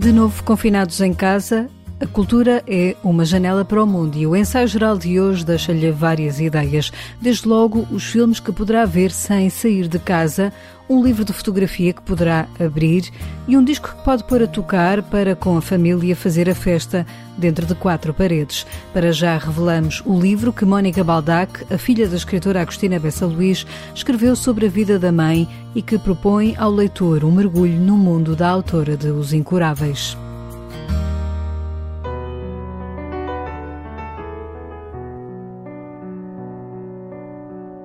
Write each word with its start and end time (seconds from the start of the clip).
De 0.00 0.14
novo 0.14 0.42
confinados 0.44 1.02
em 1.02 1.12
casa, 1.12 1.68
a 2.00 2.06
cultura 2.06 2.64
é 2.66 2.96
uma 3.04 3.26
janela 3.26 3.62
para 3.62 3.84
o 3.84 3.86
mundo 3.86 4.16
e 4.16 4.26
o 4.26 4.34
ensaio 4.34 4.66
geral 4.66 4.96
de 4.96 5.20
hoje 5.20 5.44
deixa-lhe 5.44 5.90
várias 5.90 6.40
ideias. 6.40 6.90
Desde 7.20 7.46
logo, 7.46 7.86
os 7.90 8.04
filmes 8.04 8.40
que 8.40 8.50
poderá 8.50 8.86
ver 8.86 9.10
sem 9.10 9.50
sair 9.50 9.86
de 9.86 9.98
casa, 9.98 10.50
um 10.88 11.04
livro 11.04 11.26
de 11.26 11.32
fotografia 11.34 11.92
que 11.92 12.00
poderá 12.00 12.48
abrir 12.58 13.10
e 13.46 13.54
um 13.54 13.62
disco 13.62 13.94
que 13.94 14.02
pode 14.02 14.24
pôr 14.24 14.42
a 14.42 14.46
tocar 14.46 15.02
para, 15.02 15.36
com 15.36 15.58
a 15.58 15.62
família, 15.62 16.16
fazer 16.16 16.48
a 16.48 16.54
festa 16.54 17.06
dentro 17.36 17.66
de 17.66 17.74
quatro 17.74 18.14
paredes. 18.14 18.66
Para 18.94 19.12
já 19.12 19.36
revelamos 19.36 20.02
o 20.06 20.18
livro 20.18 20.54
que 20.54 20.64
Mónica 20.64 21.04
Baldac, 21.04 21.66
a 21.70 21.76
filha 21.76 22.08
da 22.08 22.16
escritora 22.16 22.62
Agostina 22.62 22.98
Bessa 22.98 23.26
Luís, 23.26 23.66
escreveu 23.94 24.34
sobre 24.34 24.66
a 24.66 24.70
vida 24.70 24.98
da 24.98 25.12
mãe 25.12 25.46
e 25.74 25.82
que 25.82 25.98
propõe 25.98 26.56
ao 26.56 26.72
leitor 26.72 27.24
um 27.24 27.30
mergulho 27.30 27.78
no 27.78 27.98
mundo 27.98 28.34
da 28.34 28.48
autora 28.48 28.96
de 28.96 29.08
Os 29.08 29.34
Incuráveis. 29.34 30.16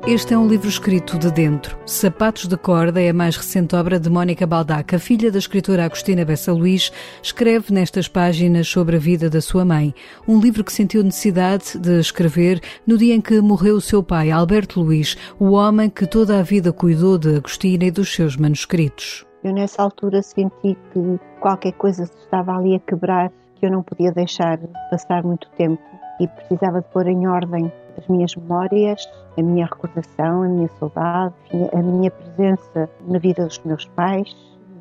Este 0.08 0.36
é 0.36 0.38
um 0.38 0.48
livro 0.48 0.70
escrito 0.70 1.18
de 1.18 1.32
dentro. 1.32 1.80
Sapatos 1.84 2.48
de 2.48 2.56
Corda 2.56 3.02
é 3.02 3.10
a 3.10 3.14
mais 3.14 3.36
recente 3.36 3.76
obra 3.76 4.00
de 4.00 4.08
Mónica 4.08 4.46
Baldac. 4.46 4.96
A 4.96 5.00
filha 5.00 5.32
da 5.32 5.40
escritora 5.40 5.84
Agostina 5.84 6.24
Bessa 6.24 6.54
Luís 6.54 6.92
escreve 7.24 7.74
nestas 7.74 8.08
páginas 8.08 8.68
sobre 8.68 8.98
a 8.98 9.00
vida 9.00 9.32
da 9.32 9.42
sua 9.42 9.66
mãe. 9.66 9.96
Um 10.28 10.40
livro 10.40 10.64
que 10.64 10.72
sentiu 10.72 11.04
necessidade 11.04 11.80
de 11.80 12.00
escrever 12.00 12.62
no 12.86 13.00
dia 13.00 13.16
em 13.16 13.20
que 13.20 13.42
morreu 13.42 13.78
o 13.78 13.82
seu 13.82 14.04
pai, 14.04 14.30
Alberto 14.30 14.80
Luís, 14.80 15.18
o 15.40 15.54
homem 15.54 15.90
que 15.90 16.06
toda 16.06 16.40
a 16.40 16.44
vida 16.44 16.72
cuidou 16.72 17.18
de 17.18 17.38
Agostina 17.38 17.86
e 17.86 17.92
dos 17.92 18.14
seus 18.14 18.38
manuscritos. 18.38 19.26
Eu 19.44 19.54
nessa 19.54 19.82
altura 19.82 20.22
senti 20.22 20.78
que 20.94 21.20
qualquer 21.40 21.74
coisa 21.74 22.06
se 22.06 22.18
estava 22.20 22.56
ali 22.56 22.76
a 22.76 22.80
quebrar, 22.80 23.32
que 23.56 23.66
eu 23.66 23.72
não 23.72 23.82
podia 23.82 24.12
deixar 24.12 24.60
passar 24.92 25.24
muito 25.24 25.50
tempo 25.58 25.82
e 26.22 26.28
precisava 26.28 26.82
de 26.82 26.88
pôr 26.90 27.08
em 27.08 27.28
ordem 27.28 27.72
as 27.98 28.08
minhas 28.08 28.36
memórias, 28.36 29.10
a 29.38 29.42
minha 29.42 29.66
recordação, 29.66 30.44
a 30.44 30.48
minha 30.48 30.70
saudade, 30.80 31.36
a 31.74 31.82
minha 31.82 32.12
presença 32.12 32.90
na 33.08 33.20
vida 33.20 33.46
dos 33.46 33.60
meus 33.66 33.86
pais 33.86 34.36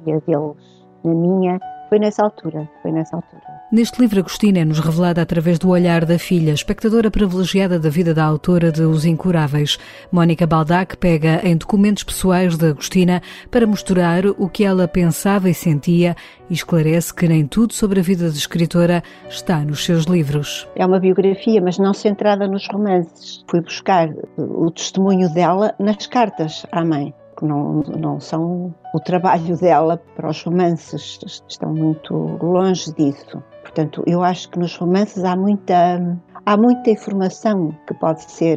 e 0.06 0.12
a 0.12 0.18
deles 0.18 0.56
na 1.04 1.14
minha. 1.14 1.60
Foi 1.88 1.98
nessa 1.98 2.24
altura, 2.24 2.68
foi 2.82 2.92
nessa 2.92 3.16
altura. 3.16 3.53
Neste 3.74 4.00
livro, 4.00 4.20
Agostina 4.20 4.60
é-nos 4.60 4.78
revelada 4.78 5.20
através 5.20 5.58
do 5.58 5.68
olhar 5.68 6.04
da 6.04 6.16
filha, 6.16 6.52
espectadora 6.52 7.10
privilegiada 7.10 7.76
da 7.76 7.90
vida 7.90 8.14
da 8.14 8.24
autora 8.24 8.70
de 8.70 8.82
Os 8.82 9.04
Incuráveis. 9.04 9.78
Mónica 10.12 10.46
Baldac 10.46 10.96
pega 10.96 11.40
em 11.42 11.56
documentos 11.56 12.04
pessoais 12.04 12.56
de 12.56 12.68
Agostina 12.68 13.20
para 13.50 13.66
mostrar 13.66 14.26
o 14.26 14.48
que 14.48 14.62
ela 14.62 14.86
pensava 14.86 15.50
e 15.50 15.54
sentia 15.54 16.14
e 16.48 16.54
esclarece 16.54 17.12
que 17.12 17.26
nem 17.26 17.48
tudo 17.48 17.72
sobre 17.74 17.98
a 17.98 18.02
vida 18.04 18.30
de 18.30 18.38
escritora 18.38 19.02
está 19.28 19.58
nos 19.64 19.84
seus 19.84 20.04
livros. 20.04 20.68
É 20.76 20.86
uma 20.86 21.00
biografia, 21.00 21.60
mas 21.60 21.76
não 21.76 21.92
centrada 21.92 22.46
nos 22.46 22.68
romances. 22.68 23.44
Fui 23.50 23.60
buscar 23.60 24.08
o 24.38 24.70
testemunho 24.70 25.28
dela 25.34 25.74
nas 25.80 26.06
cartas 26.06 26.64
à 26.70 26.84
mãe 26.84 27.12
que 27.36 27.44
não, 27.44 27.82
não 27.98 28.20
são 28.20 28.72
o 28.94 29.00
trabalho 29.00 29.58
dela 29.58 30.00
para 30.14 30.30
os 30.30 30.40
romances, 30.44 31.18
estão 31.48 31.74
muito 31.74 32.14
longe 32.40 32.94
disso. 32.94 33.42
Portanto, 33.74 34.04
eu 34.06 34.22
acho 34.22 34.48
que 34.50 34.58
nos 34.60 34.76
romances 34.76 35.24
há 35.24 35.34
muita 35.34 36.16
há 36.46 36.56
muita 36.56 36.90
informação 36.90 37.74
que 37.88 37.94
pode 37.94 38.22
ser 38.30 38.56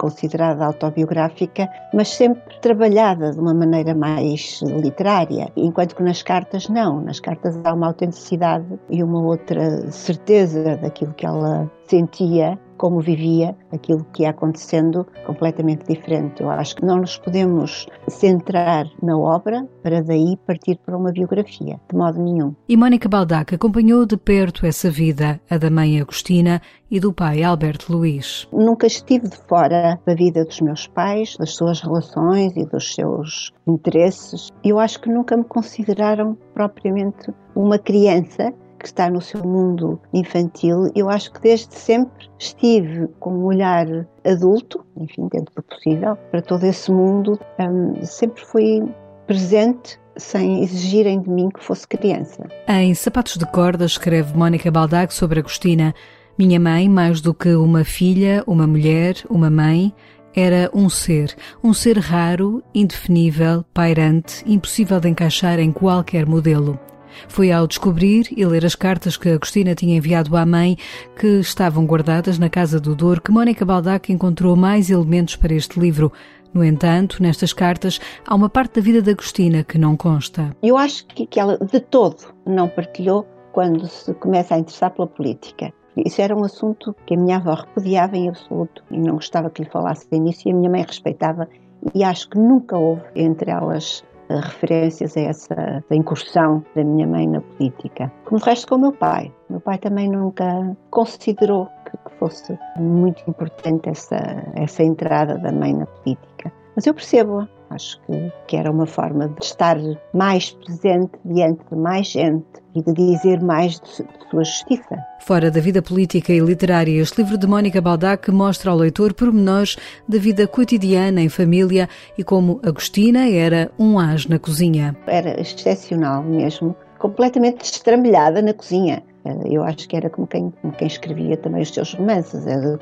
considerada 0.00 0.64
autobiográfica, 0.64 1.68
mas 1.94 2.08
sempre 2.08 2.58
trabalhada 2.60 3.30
de 3.30 3.38
uma 3.38 3.54
maneira 3.54 3.94
mais 3.94 4.60
literária, 4.62 5.52
enquanto 5.56 5.94
que 5.94 6.02
nas 6.02 6.20
cartas 6.20 6.68
não. 6.68 7.00
Nas 7.00 7.20
cartas 7.20 7.56
há 7.64 7.74
uma 7.74 7.86
autenticidade 7.88 8.66
e 8.90 9.04
uma 9.04 9.22
outra 9.22 9.88
certeza 9.92 10.76
daquilo 10.78 11.14
que 11.14 11.24
ela 11.26 11.70
sentia 11.84 12.58
como 12.76 13.00
vivia 13.00 13.56
aquilo 13.72 14.06
que 14.12 14.22
ia 14.22 14.30
acontecendo 14.30 15.06
completamente 15.24 15.86
diferente. 15.86 16.42
Eu 16.42 16.50
acho 16.50 16.76
que 16.76 16.84
não 16.84 16.98
nos 16.98 17.16
podemos 17.18 17.86
centrar 18.08 18.86
na 19.02 19.16
obra 19.18 19.66
para 19.82 20.02
daí 20.02 20.36
partir 20.46 20.78
para 20.84 20.96
uma 20.96 21.12
biografia, 21.12 21.80
de 21.90 21.96
modo 21.96 22.22
nenhum. 22.22 22.54
E 22.68 22.76
Mónica 22.76 23.08
Baldac 23.08 23.54
acompanhou 23.54 24.06
de 24.06 24.16
perto 24.16 24.66
essa 24.66 24.90
vida, 24.90 25.40
a 25.48 25.58
da 25.58 25.70
mãe 25.70 26.00
Agostina 26.00 26.60
e 26.90 27.00
do 27.00 27.12
pai 27.12 27.42
Alberto 27.42 27.92
Luís. 27.92 28.48
Nunca 28.52 28.86
estive 28.86 29.28
de 29.28 29.36
fora 29.48 29.98
da 30.06 30.14
vida 30.14 30.44
dos 30.44 30.60
meus 30.60 30.86
pais, 30.86 31.36
das 31.36 31.54
suas 31.54 31.80
relações 31.80 32.56
e 32.56 32.64
dos 32.64 32.94
seus 32.94 33.52
interesses. 33.66 34.50
Eu 34.62 34.78
acho 34.78 35.00
que 35.00 35.10
nunca 35.10 35.36
me 35.36 35.44
consideraram 35.44 36.36
propriamente 36.54 37.32
uma 37.54 37.78
criança 37.78 38.52
que 38.76 38.86
está 38.86 39.10
no 39.10 39.20
seu 39.20 39.42
mundo 39.42 40.00
infantil, 40.12 40.90
eu 40.94 41.08
acho 41.08 41.32
que 41.32 41.40
desde 41.40 41.74
sempre 41.74 42.28
estive 42.38 43.08
com 43.18 43.30
um 43.30 43.44
olhar 43.44 43.86
adulto, 44.24 44.84
enfim, 44.96 45.28
dentro 45.32 45.54
do 45.54 45.62
possível, 45.62 46.16
para 46.30 46.42
todo 46.42 46.64
esse 46.64 46.90
mundo, 46.90 47.38
um, 47.58 48.04
sempre 48.04 48.44
fui 48.44 48.82
presente 49.26 49.98
sem 50.16 50.62
exigirem 50.62 51.20
de 51.20 51.28
mim 51.28 51.48
que 51.50 51.62
fosse 51.62 51.86
criança. 51.86 52.46
Em 52.66 52.94
Sapatos 52.94 53.36
de 53.36 53.46
Corda 53.46 53.84
escreve 53.84 54.36
Mónica 54.36 54.70
Baldac 54.70 55.12
sobre 55.12 55.40
Agostina. 55.40 55.94
Minha 56.38 56.60
mãe, 56.60 56.88
mais 56.88 57.20
do 57.20 57.34
que 57.34 57.54
uma 57.54 57.84
filha, 57.84 58.42
uma 58.46 58.66
mulher, 58.66 59.16
uma 59.28 59.50
mãe, 59.50 59.92
era 60.34 60.70
um 60.74 60.90
ser, 60.90 61.34
um 61.64 61.72
ser 61.72 61.98
raro, 61.98 62.62
indefinível, 62.74 63.64
pairante, 63.72 64.44
impossível 64.46 65.00
de 65.00 65.08
encaixar 65.08 65.58
em 65.58 65.72
qualquer 65.72 66.26
modelo. 66.26 66.78
Foi 67.28 67.52
ao 67.52 67.66
descobrir 67.66 68.26
e 68.36 68.44
ler 68.44 68.64
as 68.64 68.74
cartas 68.74 69.16
que 69.16 69.28
Agostina 69.28 69.74
tinha 69.74 69.96
enviado 69.96 70.36
à 70.36 70.44
mãe, 70.44 70.76
que 71.18 71.40
estavam 71.40 71.86
guardadas 71.86 72.38
na 72.38 72.48
casa 72.48 72.80
do 72.80 72.94
Douro, 72.94 73.20
que 73.20 73.30
Mónica 73.30 73.64
Baldac 73.64 74.12
encontrou 74.12 74.56
mais 74.56 74.90
elementos 74.90 75.36
para 75.36 75.54
este 75.54 75.78
livro. 75.78 76.12
No 76.52 76.64
entanto, 76.64 77.22
nestas 77.22 77.52
cartas 77.52 78.00
há 78.26 78.34
uma 78.34 78.48
parte 78.48 78.76
da 78.76 78.80
vida 78.80 79.02
de 79.02 79.10
Agostina 79.10 79.62
que 79.62 79.76
não 79.76 79.96
consta. 79.96 80.56
Eu 80.62 80.76
acho 80.76 81.06
que, 81.06 81.26
que 81.26 81.38
ela 81.38 81.58
de 81.58 81.80
todo 81.80 82.34
não 82.46 82.68
partilhou 82.68 83.26
quando 83.52 83.86
se 83.86 84.14
começa 84.14 84.54
a 84.54 84.58
interessar 84.58 84.90
pela 84.90 85.06
política. 85.06 85.72
Isso 85.96 86.20
era 86.20 86.36
um 86.36 86.44
assunto 86.44 86.94
que 87.06 87.14
a 87.14 87.16
minha 87.18 87.36
avó 87.36 87.54
repudiava 87.54 88.16
em 88.16 88.28
absoluto 88.28 88.82
e 88.90 88.98
não 88.98 89.14
gostava 89.14 89.48
que 89.48 89.62
lhe 89.62 89.70
falasse 89.70 90.06
nisso 90.12 90.46
e 90.46 90.52
a 90.52 90.54
minha 90.54 90.70
mãe 90.70 90.82
respeitava 90.82 91.48
e 91.94 92.04
acho 92.04 92.28
que 92.28 92.38
nunca 92.38 92.76
houve 92.76 93.02
entre 93.14 93.50
elas 93.50 94.04
referências 94.28 95.16
a 95.16 95.20
essa 95.20 95.84
incursão 95.90 96.64
da 96.74 96.84
minha 96.84 97.06
mãe 97.06 97.26
na 97.26 97.40
política. 97.40 98.12
Como 98.24 98.38
de 98.38 98.44
resto 98.44 98.68
com 98.68 98.74
o 98.76 98.80
meu 98.80 98.92
pai. 98.92 99.32
O 99.48 99.54
meu 99.54 99.60
pai 99.60 99.78
também 99.78 100.08
nunca 100.08 100.76
considerou 100.90 101.68
que, 101.84 101.96
fosse 102.18 102.58
muito 102.78 103.22
importante 103.28 103.88
essa, 103.88 104.16
essa 104.54 104.82
entrada 104.82 105.38
da 105.38 105.52
mãe 105.52 105.74
na 105.74 105.86
política. 105.86 106.52
Mas 106.74 106.86
eu 106.86 106.94
percebo-a. 106.94 107.48
Acho 107.68 108.00
que, 108.02 108.32
que 108.46 108.56
era 108.56 108.70
uma 108.70 108.86
forma 108.86 109.28
de 109.28 109.44
estar 109.44 109.76
mais 110.14 110.52
presente 110.52 111.18
diante 111.24 111.64
de 111.68 111.76
mais 111.76 112.06
gente 112.06 112.62
e 112.76 112.82
de 112.82 112.92
dizer 112.92 113.40
mais 113.40 113.80
de, 113.80 114.04
de 114.04 114.30
sua 114.30 114.44
justiça. 114.44 114.98
Fora 115.20 115.50
da 115.50 115.60
vida 115.60 115.80
política 115.80 116.32
e 116.32 116.38
literária, 116.38 117.00
este 117.00 117.22
livro 117.22 117.38
de 117.38 117.46
Mónica 117.46 117.80
Baldac 117.80 118.30
mostra 118.30 118.70
ao 118.70 118.76
leitor 118.76 119.14
pormenores 119.14 119.76
da 120.06 120.18
vida 120.18 120.46
cotidiana 120.46 121.22
em 121.22 121.28
família 121.28 121.88
e 122.18 122.22
como 122.22 122.60
Agostina 122.62 123.28
era 123.28 123.70
um 123.78 123.98
as 123.98 124.26
na 124.26 124.38
cozinha. 124.38 124.94
Era 125.06 125.40
excepcional 125.40 126.22
mesmo, 126.22 126.76
completamente 126.98 127.64
estrambelhada 127.64 128.42
na 128.42 128.52
cozinha. 128.52 129.02
Eh, 129.24 129.48
eu 129.50 129.62
acho 129.62 129.88
que 129.88 129.96
era 129.96 130.10
como 130.10 130.26
quem, 130.26 130.52
como 130.62 130.74
quem 130.74 130.86
escrevia 130.86 131.36
também 131.36 131.62
os 131.62 131.72
seus 131.72 131.94
romances. 131.94 132.46
Eh, 132.46 132.78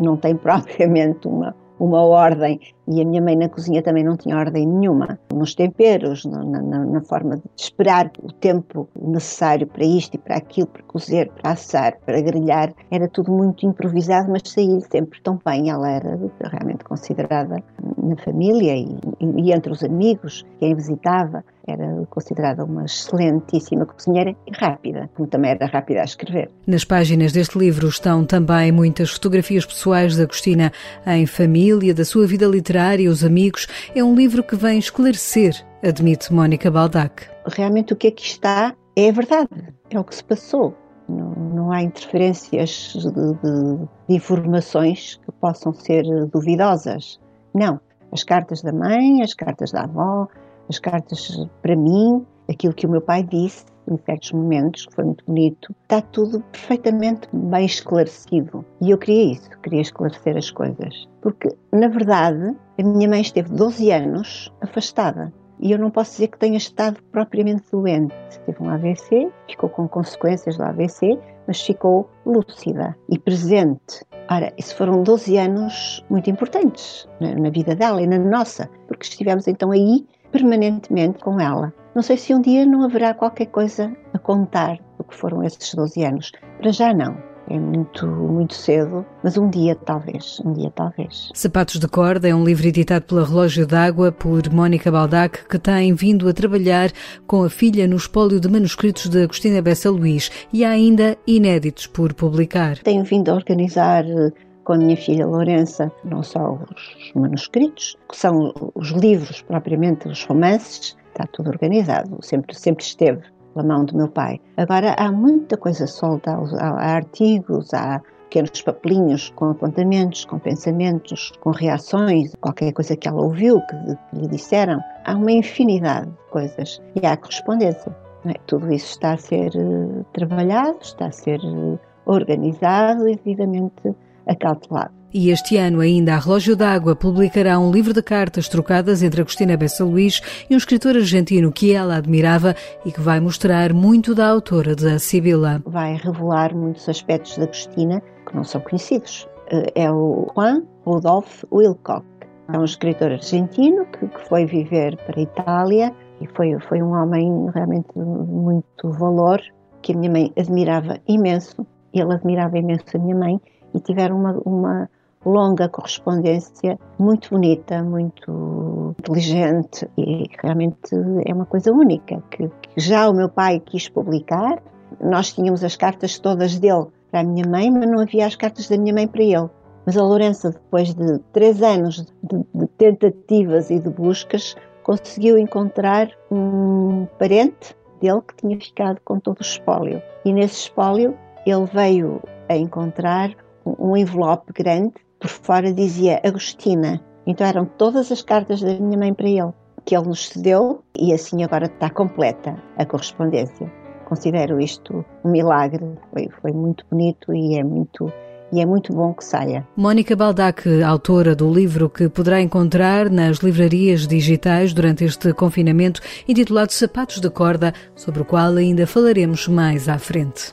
não 0.00 0.16
tem 0.16 0.36
propriamente 0.38 1.26
uma, 1.26 1.54
uma 1.82 2.00
ordem 2.00 2.60
e 2.86 3.02
a 3.02 3.04
minha 3.04 3.20
mãe 3.20 3.34
na 3.34 3.48
cozinha 3.48 3.82
também 3.82 4.04
não 4.04 4.16
tinha 4.16 4.36
ordem 4.36 4.64
nenhuma 4.64 5.18
nos 5.34 5.52
temperos, 5.52 6.24
na, 6.24 6.44
na, 6.44 6.84
na, 6.84 7.00
forma 7.00 7.36
de 7.36 7.42
esperar 7.56 8.08
o 8.22 8.32
tempo 8.32 8.88
necessário 8.96 9.66
para 9.66 9.84
isto 9.84 10.14
e 10.14 10.18
para 10.18 10.36
aquilo, 10.36 10.68
para 10.68 10.82
cozer, 10.84 11.28
para 11.30 11.50
assar, 11.50 11.96
para 12.06 12.20
grelhar, 12.20 12.72
era 12.88 13.08
tudo 13.08 13.32
muito 13.32 13.66
improvisado, 13.66 14.30
mas 14.30 14.42
saía 14.46 14.80
sempre 14.80 15.20
tão 15.22 15.40
bem. 15.44 15.70
Ela 15.70 15.90
era 15.90 16.20
realmente 16.40 16.84
considerada 16.84 17.60
na 18.00 18.16
família 18.16 18.76
e, 18.76 18.96
e 19.20 19.52
entre 19.52 19.72
os 19.72 19.82
amigos, 19.82 20.46
quem 20.60 20.76
visitava, 20.76 21.44
era 21.66 22.04
considerada 22.10 22.64
uma 22.64 22.84
excelentíssima 22.84 23.86
cozinheira 23.86 24.34
e 24.46 24.56
rápida, 24.56 25.08
como 25.14 25.28
também 25.28 25.52
era 25.52 25.66
rápida 25.66 26.00
a 26.00 26.04
escrever. 26.04 26.50
Nas 26.66 26.84
páginas 26.84 27.32
deste 27.32 27.58
livro 27.58 27.88
estão 27.88 28.24
também 28.24 28.72
muitas 28.72 29.10
fotografias 29.10 29.64
pessoais 29.64 30.16
de 30.16 30.22
Agostina 30.22 30.72
em 31.06 31.26
família, 31.26 31.94
da 31.94 32.04
sua 32.04 32.26
vida 32.26 32.46
literária, 32.46 33.10
os 33.10 33.24
amigos. 33.24 33.66
É 33.94 34.02
um 34.02 34.14
livro 34.14 34.42
que 34.42 34.56
vem 34.56 34.78
esclarecer, 34.78 35.54
admite 35.82 36.32
Mónica 36.32 36.70
Baldac. 36.70 37.26
Realmente 37.46 37.92
o 37.92 37.96
que 37.96 38.08
aqui 38.08 38.26
está 38.26 38.74
é 38.96 39.08
a 39.08 39.12
verdade, 39.12 39.74
é 39.90 39.98
o 39.98 40.04
que 40.04 40.14
se 40.14 40.24
passou. 40.24 40.76
Não, 41.08 41.30
não 41.34 41.72
há 41.72 41.82
interferências 41.82 42.92
de, 42.94 43.10
de, 43.10 43.76
de 44.08 44.14
informações 44.14 45.20
que 45.24 45.32
possam 45.32 45.72
ser 45.72 46.04
duvidosas. 46.26 47.20
Não. 47.54 47.80
As 48.12 48.22
cartas 48.22 48.62
da 48.62 48.72
mãe, 48.72 49.22
as 49.22 49.32
cartas 49.32 49.72
da 49.72 49.84
avó, 49.84 50.28
as 50.68 50.78
cartas 50.78 51.46
para 51.60 51.76
mim 51.76 52.24
aquilo 52.48 52.74
que 52.74 52.86
o 52.86 52.90
meu 52.90 53.00
pai 53.00 53.22
disse 53.22 53.64
em 53.90 53.96
certos 54.06 54.32
momentos, 54.32 54.86
que 54.86 54.94
foi 54.94 55.04
muito 55.04 55.24
bonito, 55.24 55.74
está 55.82 56.00
tudo 56.00 56.40
perfeitamente 56.52 57.28
bem 57.32 57.66
esclarecido. 57.66 58.64
E 58.80 58.90
eu 58.90 58.98
queria 58.98 59.32
isso, 59.32 59.50
queria 59.60 59.80
esclarecer 59.80 60.36
as 60.36 60.50
coisas. 60.50 61.08
Porque, 61.20 61.48
na 61.72 61.88
verdade, 61.88 62.56
a 62.78 62.82
minha 62.82 63.08
mãe 63.08 63.20
esteve 63.20 63.50
12 63.50 63.90
anos 63.90 64.52
afastada. 64.60 65.32
E 65.58 65.72
eu 65.72 65.78
não 65.78 65.90
posso 65.90 66.12
dizer 66.12 66.28
que 66.28 66.38
tenha 66.38 66.56
estado 66.56 67.02
propriamente 67.10 67.64
doente. 67.70 68.14
Teve 68.46 68.62
um 68.62 68.70
AVC, 68.70 69.30
ficou 69.48 69.68
com 69.68 69.88
consequências 69.88 70.56
do 70.56 70.62
AVC, 70.62 71.18
mas 71.46 71.60
ficou 71.60 72.08
lúcida 72.24 72.96
e 73.08 73.18
presente. 73.18 74.04
Ora, 74.30 74.52
isso 74.56 74.76
foram 74.76 75.02
12 75.02 75.36
anos 75.36 76.04
muito 76.08 76.30
importantes 76.30 77.08
na, 77.20 77.34
na 77.34 77.50
vida 77.50 77.74
dela 77.74 78.00
e 78.00 78.06
na 78.06 78.18
nossa, 78.18 78.68
porque 78.88 79.04
estivemos 79.04 79.46
então 79.46 79.70
aí 79.70 80.06
permanentemente 80.32 81.18
com 81.20 81.38
ela. 81.38 81.72
Não 81.94 82.02
sei 82.02 82.16
se 82.16 82.34
um 82.34 82.40
dia 82.40 82.64
não 82.64 82.82
haverá 82.82 83.12
qualquer 83.12 83.46
coisa 83.46 83.94
a 84.14 84.18
contar 84.18 84.78
do 84.96 85.04
que 85.04 85.14
foram 85.14 85.42
esses 85.44 85.74
12 85.74 86.04
anos. 86.04 86.32
Para 86.58 86.72
já 86.72 86.92
não. 86.92 87.16
É 87.50 87.58
muito, 87.58 88.06
muito 88.06 88.54
cedo, 88.54 89.04
mas 89.22 89.36
um 89.36 89.50
dia 89.50 89.74
talvez, 89.74 90.40
um 90.44 90.52
dia 90.52 90.70
talvez. 90.74 91.28
Sapatos 91.34 91.78
de 91.78 91.88
Corda 91.88 92.28
é 92.28 92.34
um 92.34 92.44
livro 92.44 92.66
editado 92.66 93.04
pela 93.04 93.26
Relógio 93.26 93.66
d'Água 93.66 94.12
por 94.12 94.48
Mónica 94.50 94.90
Baldac, 94.90 95.46
que 95.46 95.58
tem 95.58 95.92
vindo 95.92 96.28
a 96.28 96.32
trabalhar 96.32 96.90
com 97.26 97.42
a 97.42 97.50
filha 97.50 97.86
no 97.86 97.96
espólio 97.96 98.40
de 98.40 98.48
manuscritos 98.48 99.08
de 99.08 99.24
Agostina 99.24 99.60
Bessa 99.60 99.90
Luís 99.90 100.30
e 100.52 100.64
há 100.64 100.70
ainda 100.70 101.16
inéditos 101.26 101.86
por 101.86 102.14
publicar. 102.14 102.78
Tenho 102.78 103.04
vindo 103.04 103.30
a 103.30 103.34
organizar 103.34 104.04
eh, 104.08 104.32
com 104.64 104.74
a 104.74 104.78
minha 104.78 104.96
filha 104.96 105.26
Lourença, 105.26 105.90
não 106.04 106.22
só 106.22 106.52
os 106.52 107.12
manuscritos, 107.14 107.96
que 108.08 108.16
são 108.16 108.52
os 108.74 108.90
livros 108.90 109.42
propriamente, 109.42 110.08
os 110.08 110.24
romances, 110.24 110.96
está 111.08 111.26
tudo 111.32 111.50
organizado, 111.50 112.18
sempre, 112.22 112.54
sempre 112.56 112.84
esteve 112.84 113.22
pela 113.52 113.66
mão 113.66 113.84
do 113.84 113.96
meu 113.96 114.08
pai. 114.08 114.40
Agora 114.56 114.94
há 114.98 115.10
muita 115.12 115.56
coisa 115.56 115.86
solta, 115.86 116.32
há, 116.58 116.94
artigos, 116.94 117.72
há 117.74 118.00
pequenos 118.24 118.62
papelinhos 118.62 119.30
com 119.36 119.50
apontamentos, 119.50 120.24
com 120.24 120.38
pensamentos, 120.38 121.32
com 121.40 121.50
reações, 121.50 122.34
qualquer 122.40 122.72
coisa 122.72 122.96
que 122.96 123.06
ela 123.06 123.22
ouviu, 123.22 123.60
que, 123.66 123.76
lhe 124.18 124.28
disseram. 124.28 124.80
Há 125.04 125.14
uma 125.14 125.32
infinidade 125.32 126.10
de 126.10 126.30
coisas 126.30 126.80
e 127.00 127.06
há 127.06 127.16
correspondência. 127.16 127.94
É? 128.24 128.34
Tudo 128.46 128.72
isso 128.72 128.92
está 128.92 129.12
a 129.12 129.16
ser 129.16 129.50
uh, 129.56 130.06
trabalhado, 130.12 130.78
está 130.80 131.06
a 131.06 131.12
ser 131.12 131.40
uh, 131.40 131.78
organizado 132.06 133.08
e 133.08 133.16
devidamente 133.16 133.94
acautelado. 134.26 135.02
E 135.14 135.28
este 135.28 135.58
ano 135.58 135.80
ainda 135.80 136.14
a 136.14 136.18
Relógio 136.18 136.56
d'Água 136.56 136.96
publicará 136.96 137.58
um 137.58 137.70
livro 137.70 137.92
de 137.92 138.02
cartas 138.02 138.48
trocadas 138.48 139.02
entre 139.02 139.20
Agostina 139.20 139.58
Bessa 139.58 139.84
Luís 139.84 140.22
e 140.48 140.54
um 140.54 140.56
escritor 140.56 140.96
argentino 140.96 141.52
que 141.52 141.74
ela 141.74 141.96
admirava 141.96 142.56
e 142.86 142.90
que 142.90 143.00
vai 143.00 143.20
mostrar 143.20 143.74
muito 143.74 144.14
da 144.14 144.26
autora 144.26 144.74
da 144.74 144.98
Sibila. 144.98 145.62
Vai 145.66 145.96
revelar 145.96 146.54
muitos 146.54 146.88
aspectos 146.88 147.36
da 147.36 147.44
Agostina 147.44 148.02
que 148.26 148.34
não 148.34 148.42
são 148.42 148.62
conhecidos. 148.62 149.28
Eh, 149.50 149.82
é 149.84 149.90
o 149.90 150.28
Juan 150.34 150.62
Rudolf 150.86 151.44
Wilcock. 151.52 152.06
É 152.50 152.58
um 152.58 152.64
escritor 152.64 153.12
argentino 153.12 153.84
que, 153.86 154.08
que 154.08 154.28
foi 154.28 154.46
viver 154.46 154.96
para 155.04 155.20
a 155.20 155.22
Itália 155.22 155.94
e 156.22 156.26
foi, 156.28 156.58
foi 156.68 156.82
um 156.82 156.92
homem 156.92 157.50
realmente 157.54 157.88
de 157.94 158.02
muito 158.02 158.90
valor, 158.92 159.42
que 159.82 159.92
a 159.92 159.96
minha 159.96 160.10
mãe 160.10 160.32
admirava 160.38 160.98
imenso. 161.06 161.66
Ele 161.92 162.14
admirava 162.14 162.56
imenso 162.56 162.84
a 162.94 162.98
minha 162.98 163.16
mãe 163.16 163.40
e 163.74 163.80
tiveram 163.80 164.16
uma, 164.16 164.40
uma 164.44 164.90
longa 165.24 165.68
correspondência, 165.68 166.78
muito 166.98 167.30
bonita, 167.30 167.82
muito 167.82 168.94
inteligente 168.98 169.88
e 169.96 170.28
realmente 170.42 170.94
é 171.24 171.32
uma 171.32 171.46
coisa 171.46 171.72
única 171.72 172.22
que, 172.30 172.48
que, 172.48 172.80
já 172.80 173.08
o 173.08 173.14
meu 173.14 173.28
pai 173.28 173.60
quis 173.60 173.88
publicar. 173.88 174.62
Nós 175.00 175.32
tínhamos 175.32 175.64
as 175.64 175.76
cartas 175.76 176.18
todas 176.18 176.58
dele 176.58 176.86
para 177.10 177.20
a 177.20 177.24
minha 177.24 177.48
mãe, 177.48 177.70
mas 177.70 177.88
não 177.88 178.00
havia 178.00 178.26
as 178.26 178.36
cartas 178.36 178.68
da 178.68 178.76
minha 178.76 178.94
mãe 178.94 179.06
para 179.06 179.22
ele. 179.22 179.48
Mas 179.84 179.96
a 179.96 180.02
Lourença, 180.02 180.50
depois 180.50 180.94
de 180.94 181.18
três 181.32 181.62
anos 181.62 182.06
de, 182.22 182.44
de 182.54 182.66
tentativas 182.78 183.70
e 183.70 183.80
de 183.80 183.88
buscas, 183.88 184.54
conseguiu 184.82 185.38
encontrar 185.38 186.08
um 186.30 187.06
parente 187.18 187.76
dele 188.00 188.20
que 188.22 188.36
tinha 188.36 188.60
ficado 188.60 189.00
com 189.04 189.18
todo 189.18 189.38
o 189.38 189.42
espólio. 189.42 190.02
E 190.24 190.32
nesse 190.32 190.62
espólio 190.62 191.16
ele 191.46 191.64
veio 191.66 192.20
a 192.48 192.56
encontrar 192.56 193.30
um 193.64 193.96
envelope 193.96 194.52
grande 194.52 194.94
por 195.20 195.28
fora 195.28 195.72
dizia 195.72 196.20
Agostina. 196.24 197.00
Então 197.26 197.46
eram 197.46 197.64
todas 197.64 198.10
as 198.10 198.22
cartas 198.22 198.60
da 198.60 198.74
minha 198.74 198.98
mãe 198.98 199.14
para 199.14 199.28
ele, 199.28 199.52
que 199.84 199.96
ele 199.96 200.08
nos 200.08 200.28
cedeu 200.28 200.82
e 200.98 201.12
assim 201.12 201.44
agora 201.44 201.66
está 201.66 201.88
completa 201.88 202.56
a 202.76 202.84
correspondência. 202.84 203.70
Considero 204.08 204.60
isto 204.60 205.04
um 205.24 205.30
milagre, 205.30 205.84
foi, 206.12 206.28
foi 206.40 206.52
muito 206.52 206.84
bonito 206.90 207.32
e 207.32 207.56
é 207.56 207.64
muito 207.64 208.12
e 208.52 208.60
é 208.60 208.66
muito 208.66 208.92
bom 208.92 209.14
que 209.14 209.24
saia. 209.24 209.66
Mónica 209.74 210.14
Baldac, 210.14 210.68
autora 210.82 211.34
do 211.34 211.50
livro 211.50 211.88
que 211.88 212.08
poderá 212.08 212.40
encontrar 212.40 213.08
nas 213.08 213.38
livrarias 213.38 214.06
digitais 214.06 214.74
durante 214.74 215.04
este 215.04 215.32
confinamento, 215.32 216.02
intitulado 216.28 216.70
Sapatos 216.70 217.18
de 217.18 217.30
Corda, 217.30 217.72
sobre 217.96 218.20
o 218.20 218.24
qual 218.26 218.54
ainda 218.56 218.86
falaremos 218.86 219.48
mais 219.48 219.88
à 219.88 219.98
frente. 219.98 220.52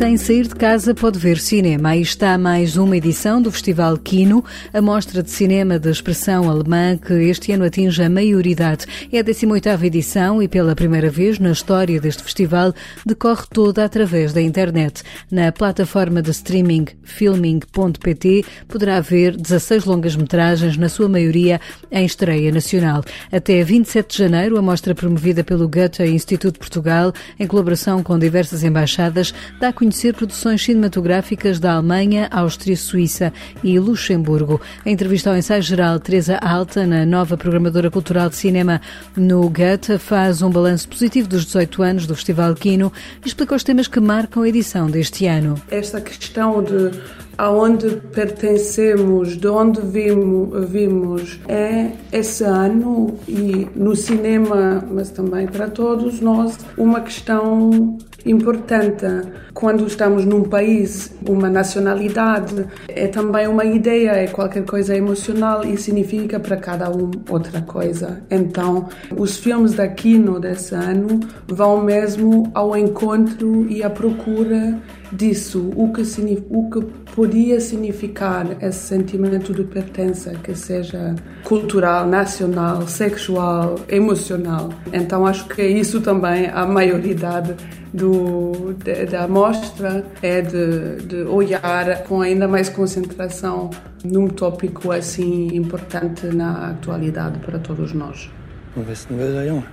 Sem 0.00 0.16
sair 0.16 0.48
de 0.48 0.54
casa 0.54 0.94
pode 0.94 1.18
ver 1.18 1.38
cinema. 1.38 1.90
Aí 1.90 2.00
está 2.00 2.38
mais 2.38 2.78
uma 2.78 2.96
edição 2.96 3.42
do 3.42 3.52
Festival 3.52 3.98
Kino, 3.98 4.42
a 4.72 4.80
mostra 4.80 5.22
de 5.22 5.30
cinema 5.30 5.78
de 5.78 5.90
expressão 5.90 6.48
alemã 6.48 6.96
que 6.96 7.12
este 7.12 7.52
ano 7.52 7.66
atinge 7.66 8.02
a 8.02 8.08
maioridade. 8.08 8.86
É 9.12 9.18
a 9.18 9.22
18ª 9.22 9.84
edição 9.84 10.42
e 10.42 10.48
pela 10.48 10.74
primeira 10.74 11.10
vez 11.10 11.38
na 11.38 11.50
história 11.50 12.00
deste 12.00 12.22
festival 12.22 12.72
decorre 13.04 13.44
toda 13.52 13.84
através 13.84 14.32
da 14.32 14.40
internet. 14.40 15.02
Na 15.30 15.52
plataforma 15.52 16.22
de 16.22 16.30
streaming 16.30 16.86
filming.pt 17.02 18.46
poderá 18.68 19.02
ver 19.02 19.36
16 19.36 19.84
longas-metragens, 19.84 20.78
na 20.78 20.88
sua 20.88 21.10
maioria 21.10 21.60
em 21.92 22.06
estreia 22.06 22.50
nacional. 22.50 23.04
Até 23.30 23.62
27 23.62 24.12
de 24.12 24.16
janeiro, 24.16 24.56
a 24.56 24.62
mostra 24.62 24.94
promovida 24.94 25.44
pelo 25.44 25.68
Goethe 25.68 26.04
Instituto 26.04 26.54
de 26.54 26.60
Portugal, 26.60 27.12
em 27.38 27.46
colaboração 27.46 28.02
com 28.02 28.18
diversas 28.18 28.64
embaixadas, 28.64 29.34
dá 29.60 29.68
a 29.68 29.72
conhecer 29.90 30.14
produções 30.14 30.62
cinematográficas 30.62 31.58
da 31.58 31.72
Alemanha, 31.72 32.28
Áustria, 32.30 32.76
Suíça 32.76 33.32
e 33.62 33.76
Luxemburgo. 33.76 34.60
A 34.86 34.88
entrevista 34.88 35.30
ao 35.30 35.36
ensaio 35.36 35.62
geral 35.62 35.98
Teresa 35.98 36.36
Alta, 36.36 36.86
na 36.86 37.04
nova 37.04 37.36
programadora 37.36 37.90
cultural 37.90 38.30
de 38.30 38.36
cinema 38.36 38.80
no 39.16 39.50
Goethe, 39.50 39.98
faz 39.98 40.42
um 40.42 40.50
balanço 40.50 40.88
positivo 40.88 41.26
dos 41.26 41.44
18 41.44 41.82
anos 41.82 42.06
do 42.06 42.14
Festival 42.14 42.54
Quino 42.54 42.92
e 43.24 43.26
explica 43.26 43.52
os 43.52 43.64
temas 43.64 43.88
que 43.88 43.98
marcam 43.98 44.44
a 44.44 44.48
edição 44.48 44.88
deste 44.88 45.26
ano. 45.26 45.60
Esta 45.68 46.00
questão 46.00 46.62
de 46.62 46.92
aonde 47.40 47.96
pertencemos, 48.12 49.34
de 49.34 49.48
onde 49.48 49.80
vimos, 49.80 50.68
vimos, 50.68 51.40
é 51.48 51.92
esse 52.12 52.44
ano 52.44 53.14
e 53.26 53.66
no 53.74 53.96
cinema, 53.96 54.84
mas 54.90 55.08
também 55.08 55.46
para 55.46 55.66
todos 55.66 56.20
nós, 56.20 56.58
uma 56.76 57.00
questão 57.00 57.96
importante. 58.26 59.06
Quando 59.54 59.86
estamos 59.86 60.26
num 60.26 60.42
país, 60.42 61.14
uma 61.26 61.48
nacionalidade, 61.48 62.66
é 62.86 63.06
também 63.06 63.48
uma 63.48 63.64
ideia, 63.64 64.10
é 64.10 64.26
qualquer 64.26 64.66
coisa 64.66 64.94
emocional 64.94 65.64
e 65.64 65.78
significa 65.78 66.38
para 66.38 66.58
cada 66.58 66.90
um 66.90 67.10
outra 67.30 67.62
coisa. 67.62 68.20
Então, 68.30 68.86
os 69.16 69.38
filmes 69.38 69.72
da 69.72 69.88
Kino 69.88 70.38
desse 70.38 70.74
ano 70.74 71.20
vão 71.48 71.82
mesmo 71.82 72.50
ao 72.52 72.76
encontro 72.76 73.66
e 73.70 73.82
à 73.82 73.88
procura 73.88 74.78
disso, 75.12 75.70
o 75.76 75.92
que, 75.92 76.02
o 76.50 76.70
que 76.70 76.80
podia 77.14 77.60
significar 77.60 78.62
esse 78.62 78.78
sentimento 78.78 79.52
de 79.52 79.64
pertença, 79.64 80.32
que 80.42 80.54
seja 80.54 81.14
cultural, 81.44 82.06
nacional, 82.06 82.86
sexual, 82.86 83.76
emocional. 83.88 84.70
Então 84.92 85.26
acho 85.26 85.48
que 85.48 85.62
isso 85.62 86.00
também 86.00 86.46
a 86.46 86.64
maioridade 86.66 87.54
do, 87.92 88.74
de, 88.84 89.06
da 89.06 89.26
mostra 89.26 90.04
é 90.22 90.40
de, 90.40 91.06
de 91.06 91.22
olhar 91.22 92.04
com 92.04 92.20
ainda 92.20 92.46
mais 92.46 92.68
concentração 92.68 93.70
num 94.04 94.28
tópico 94.28 94.92
assim 94.92 95.48
importante 95.54 96.26
na 96.26 96.70
atualidade 96.70 97.38
para 97.40 97.58
todos 97.58 97.92
nós. 97.92 98.30
Am 98.76 98.84
besten 98.84 99.16
will 99.16 99.32
der 99.32 99.48
Junge. 99.48 99.66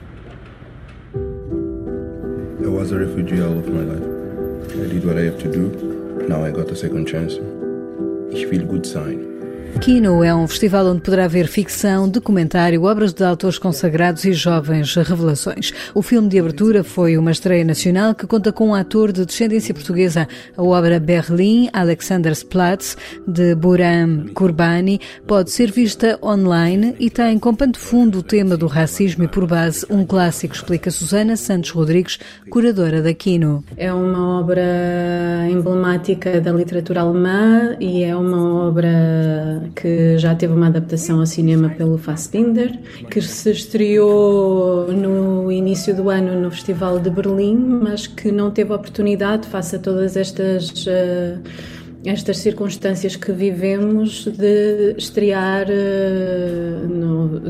I 2.60 2.68
was 2.68 2.92
a 2.92 2.98
refugee 2.98 3.40
all 3.40 3.60
of 3.60 3.70
my 3.70 3.84
life. 3.84 4.17
I 4.70 4.88
did 4.88 5.06
what 5.06 5.18
I 5.18 5.24
have 5.24 5.40
to 5.40 5.52
do. 5.52 6.26
Now 6.28 6.44
I 6.44 6.52
got 6.52 6.70
a 6.70 6.76
second 6.76 7.08
chance. 7.08 7.34
Ich 8.32 8.50
will 8.52 8.66
gut 8.66 8.86
sein. 8.86 9.37
Kino 9.80 10.24
é 10.24 10.34
um 10.34 10.48
festival 10.48 10.88
onde 10.88 11.02
poderá 11.02 11.28
ver 11.28 11.48
ficção, 11.48 12.10
documentário, 12.10 12.84
obras 12.84 13.14
de 13.14 13.24
autores 13.24 13.58
consagrados 13.58 14.26
e 14.26 14.34
jovens 14.34 14.96
revelações. 14.96 15.72
O 15.94 16.02
filme 16.02 16.28
de 16.28 16.40
abertura 16.40 16.84
foi 16.84 17.18
uma 17.18 17.32
estreia 17.32 17.64
nacional 17.64 18.16
que 18.16 18.28
conta 18.28 18.52
com 18.52 18.70
um 18.70 18.76
ator 18.76 19.12
de 19.12 19.26
descendência 19.26 19.74
portuguesa. 19.74 20.28
A 20.58 20.64
obra 20.64 21.00
Berlim, 21.00 21.70
Alexandersplatz, 21.72 22.98
de 23.28 23.56
Buram 23.56 24.26
Kurbani, 24.34 25.00
pode 25.26 25.52
ser 25.52 25.72
vista 25.72 26.20
online 26.24 26.96
e 27.00 27.10
tem 27.10 27.38
como 27.38 27.58
pano 27.58 27.74
de 27.74 27.80
fundo 27.80 28.20
o 28.20 28.24
tema 28.24 28.58
do 28.58 28.68
racismo 28.68 29.24
e 29.24 29.28
por 29.28 29.46
base 29.46 29.86
um 29.90 30.06
clássico, 30.06 30.56
explica 30.56 30.92
Susana 30.92 31.36
Santos 31.36 31.70
Rodrigues, 31.70 32.20
curadora 32.50 33.02
da 33.02 33.14
Kino. 33.14 33.64
É 33.78 33.94
uma 33.94 34.40
obra 34.40 35.48
emblemática 35.50 36.42
da 36.42 36.52
literatura 36.52 37.02
alemã 37.02 37.76
e 37.80 38.04
é 38.04 38.16
uma 38.16 38.68
obra 38.68 39.57
que 39.76 40.18
já 40.18 40.36
teve 40.36 40.54
uma 40.54 40.68
adaptação 40.68 41.20
ao 41.20 41.26
cinema 41.26 41.70
pelo 41.70 41.98
Fassbinder, 41.98 42.78
que 43.10 43.22
se 43.22 43.52
estreou 43.52 44.92
no 44.92 45.52
início 45.52 45.96
do 45.96 46.10
ano 46.10 46.40
no 46.40 46.52
Festival 46.52 47.00
de 47.00 47.10
Berlim, 47.10 47.56
mas 47.56 48.08
que 48.08 48.32
não 48.32 48.52
teve 48.52 48.74
oportunidade, 48.74 49.48
face 49.48 49.76
a 49.76 49.80
todas 49.80 50.16
estas. 50.16 50.86
Uh, 50.86 51.40
estas 52.06 52.38
circunstâncias 52.38 53.16
que 53.16 53.32
vivemos 53.32 54.26
de 54.26 54.96
estrear 54.98 55.68
uh, 55.68 56.88
no, 56.88 57.42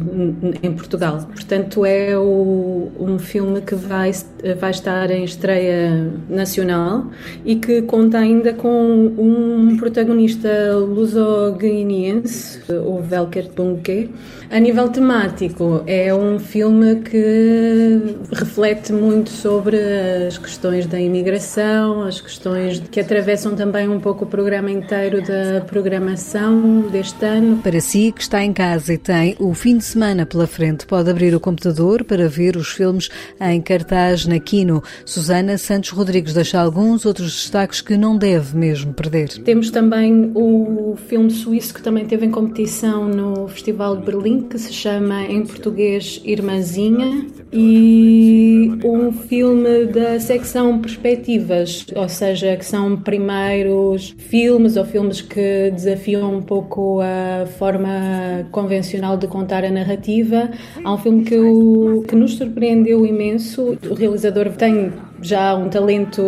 em 0.64 0.72
Portugal. 0.74 1.28
Portanto, 1.28 1.86
é 1.86 2.18
o, 2.18 2.92
um 3.00 3.20
filme 3.20 3.62
que 3.62 3.76
vai, 3.76 4.12
vai 4.60 4.72
estar 4.72 5.12
em 5.12 5.24
estreia 5.24 6.12
nacional 6.30 7.08
e 7.46 7.56
que 7.56 7.82
conta 7.84 8.20
ainda 8.20 8.54
com 8.54 9.14
um 9.18 9.78
protagonista 9.78 10.76
luso-guineense, 10.76 12.62
o 12.72 13.02
Velker 13.02 13.50
Bunke. 13.56 14.10
A 14.50 14.60
nível 14.60 14.88
temático, 14.88 15.84
é 15.86 16.14
um 16.16 16.40
filme 16.40 17.02
que 17.02 18.16
reflete 18.32 18.94
muito 18.94 19.30
sobre 19.30 19.78
as 20.26 20.38
questões 20.38 20.86
da 20.86 20.98
imigração, 20.98 22.04
as 22.04 22.22
questões 22.22 22.80
que 22.80 23.00
atravessam 23.00 23.56
também 23.56 23.90
um 23.90 24.00
pouco 24.00 24.24
o 24.24 24.28
programa 24.38 24.70
inteiro 24.70 25.20
da 25.20 25.62
programação 25.62 26.82
deste 26.92 27.26
ano. 27.26 27.58
Para 27.58 27.82
si, 27.82 28.12
que 28.16 28.22
está 28.22 28.44
em 28.44 28.54
casa 28.54 28.94
e 28.94 28.98
tem 29.00 29.36
o 29.40 29.52
fim 29.56 29.80
de 29.80 29.84
semana 29.84 30.28
pela 30.28 30.46
frente, 30.46 30.86
pode 30.86 31.10
abrir 31.10 31.34
o 31.34 31.40
computador 31.40 32.04
para 32.04 32.30
ver 32.30 32.56
os 32.56 32.68
filmes 32.68 33.10
em 33.42 33.60
cartaz 33.60 34.28
na 34.28 34.38
Kino. 34.40 34.84
Susana 35.04 35.58
Santos 35.58 35.90
Rodrigues 35.90 36.36
deixa 36.36 36.62
alguns 36.62 37.04
outros 37.04 37.34
destaques 37.34 37.82
que 37.82 37.98
não 37.98 38.16
deve 38.16 38.56
mesmo 38.56 38.94
perder. 38.94 39.30
Temos 39.44 39.72
também 39.72 40.32
o 40.36 40.96
filme 41.08 41.32
suíço 41.32 41.74
que 41.74 41.82
também 41.82 42.06
teve 42.06 42.28
em 42.28 42.32
competição 42.32 43.10
no 43.10 43.48
Festival 43.48 43.98
de 43.98 44.06
Berlim, 44.06 44.44
que 44.44 44.60
se 44.60 44.72
chama 44.72 45.24
em 45.24 45.48
português 45.48 46.22
Irmãzinha, 46.24 47.26
e 47.52 48.70
um 48.84 49.12
filme 49.12 49.86
da 49.86 50.20
secção 50.20 50.80
Perspectivas, 50.80 51.88
ou 51.96 52.08
seja, 52.08 52.56
que 52.56 52.66
são 52.66 52.98
primeiros 52.98 54.16
filmes 54.30 54.76
ou 54.78 54.86
filmes 54.86 55.22
que 55.22 55.72
desafiam 55.72 56.36
um 56.36 56.42
pouco 56.42 57.00
a 57.02 57.46
forma 57.46 58.48
convencional 58.52 59.18
de 59.18 59.28
contar 59.28 59.64
a 59.64 59.72
narrativa. 59.72 60.50
Há 60.84 60.94
um 60.94 60.98
filme 60.98 61.24
que, 61.24 61.38
o, 61.38 62.04
que 62.08 62.16
nos 62.16 62.36
surpreendeu 62.36 63.06
imenso. 63.06 63.78
O 63.90 63.94
realizador 63.94 64.50
tem 64.52 64.92
já 65.22 65.56
um 65.56 65.70
talento 65.70 66.22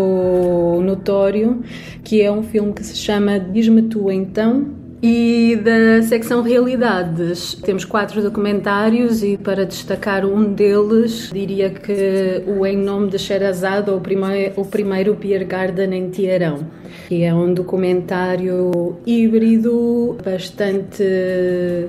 notório, 0.83 1.61
que 2.03 2.21
é 2.21 2.31
um 2.31 2.43
filme 2.43 2.73
que 2.73 2.83
se 2.83 2.95
chama 2.95 3.39
Diz-me 3.39 3.83
Tu 3.83 4.11
Então, 4.11 4.78
e 5.01 5.55
da 5.63 6.01
secção 6.03 6.41
Realidades 6.41 7.53
temos 7.53 7.85
quatro 7.85 8.21
documentários 8.21 9.23
e 9.23 9.37
para 9.37 9.65
destacar 9.65 10.25
um 10.25 10.53
deles 10.53 11.29
diria 11.33 11.69
que 11.69 12.43
o 12.45 12.65
Em 12.65 12.77
Nome 12.77 13.09
de 13.09 13.19
Sherazade, 13.19 13.89
ou 13.89 13.97
o 13.97 14.61
o 14.61 14.65
primeiro 14.65 15.13
Beer 15.13 15.45
Garden 15.45 15.93
em 15.93 16.09
Tiarão, 16.09 16.67
que 17.07 17.23
é 17.23 17.33
um 17.33 17.53
documentário 17.53 18.97
híbrido 19.05 20.17
bastante 20.23 21.03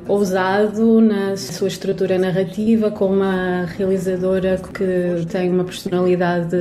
ousado 0.06 1.00
na 1.00 1.36
sua 1.36 1.68
estrutura 1.68 2.18
narrativa, 2.18 2.90
com 2.90 3.06
uma 3.06 3.64
realizadora 3.64 4.60
que 4.72 5.26
tem 5.26 5.50
uma 5.50 5.64
personalidade 5.64 6.56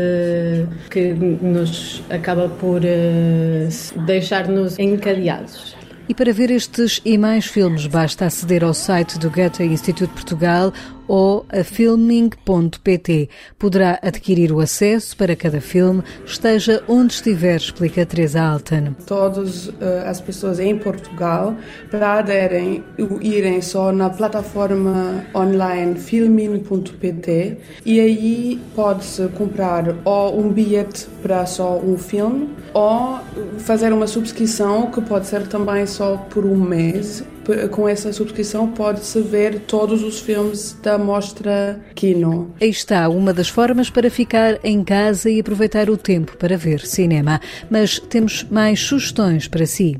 que 0.89 1.13
nos 1.13 2.03
acaba 2.09 2.49
por 2.49 2.81
eh, 2.83 3.67
deixar-nos 4.05 4.79
encadeados. 4.79 5.78
E 6.09 6.13
para 6.15 6.33
ver 6.33 6.49
estes 6.49 6.99
e 7.05 7.19
mais 7.19 7.45
filmes, 7.45 7.85
basta 7.85 8.25
aceder 8.25 8.63
ao 8.63 8.73
site 8.73 9.19
do 9.19 9.29
Goethe 9.29 9.63
Instituto 9.63 10.09
Portugal 10.09 10.73
ou 11.09 11.43
a 11.49 11.63
filming.pt. 11.63 13.29
Poderá 13.57 13.99
adquirir 14.01 14.51
o 14.51 14.59
acesso 14.59 15.17
para 15.17 15.35
cada 15.35 15.59
filme, 15.59 16.03
esteja 16.23 16.83
onde 16.87 17.13
estiver, 17.13 17.57
explica 17.57 18.05
Teresa 18.05 18.41
Alten. 18.41 18.95
Todas 19.07 19.67
uh, 19.67 19.73
as 20.05 20.21
pessoas 20.21 20.59
em 20.59 20.77
Portugal, 20.77 21.55
para 21.89 22.19
aderem, 22.19 22.83
irem 23.21 23.59
só 23.61 23.91
na 23.91 24.09
plataforma 24.09 25.25
online 25.33 25.95
filming.pt 25.99 27.57
e 27.83 27.99
aí 27.99 28.61
pode-se 28.75 29.27
comprar 29.29 29.95
ou 30.05 30.39
um 30.39 30.51
bilhete 30.51 31.07
para 31.23 31.45
só 31.47 31.79
um 31.79 31.97
filme 31.97 32.49
ou 32.73 33.19
fazer 33.57 33.91
uma 33.91 34.05
subscrição 34.05 34.91
que 34.91 35.01
pode 35.01 35.25
ser 35.25 35.47
também 35.47 35.87
só 35.87 36.17
por 36.29 36.45
um 36.45 36.55
mês 36.55 37.23
com 37.71 37.87
essa 37.87 38.11
subscrição 38.13 38.67
pode-se 38.71 39.21
ver 39.21 39.61
todos 39.61 40.03
os 40.03 40.19
filmes 40.19 40.77
da 40.81 40.97
mostra 40.97 41.79
Kino. 41.95 42.53
Aí 42.61 42.69
está 42.69 43.07
uma 43.09 43.33
das 43.33 43.49
formas 43.49 43.89
para 43.89 44.09
ficar 44.09 44.59
em 44.63 44.83
casa 44.83 45.29
e 45.29 45.39
aproveitar 45.39 45.89
o 45.89 45.97
tempo 45.97 46.37
para 46.37 46.57
ver 46.57 46.81
cinema. 46.81 47.39
Mas 47.69 47.99
temos 47.99 48.43
mais 48.49 48.79
sugestões 48.79 49.47
para 49.47 49.65
si. 49.65 49.99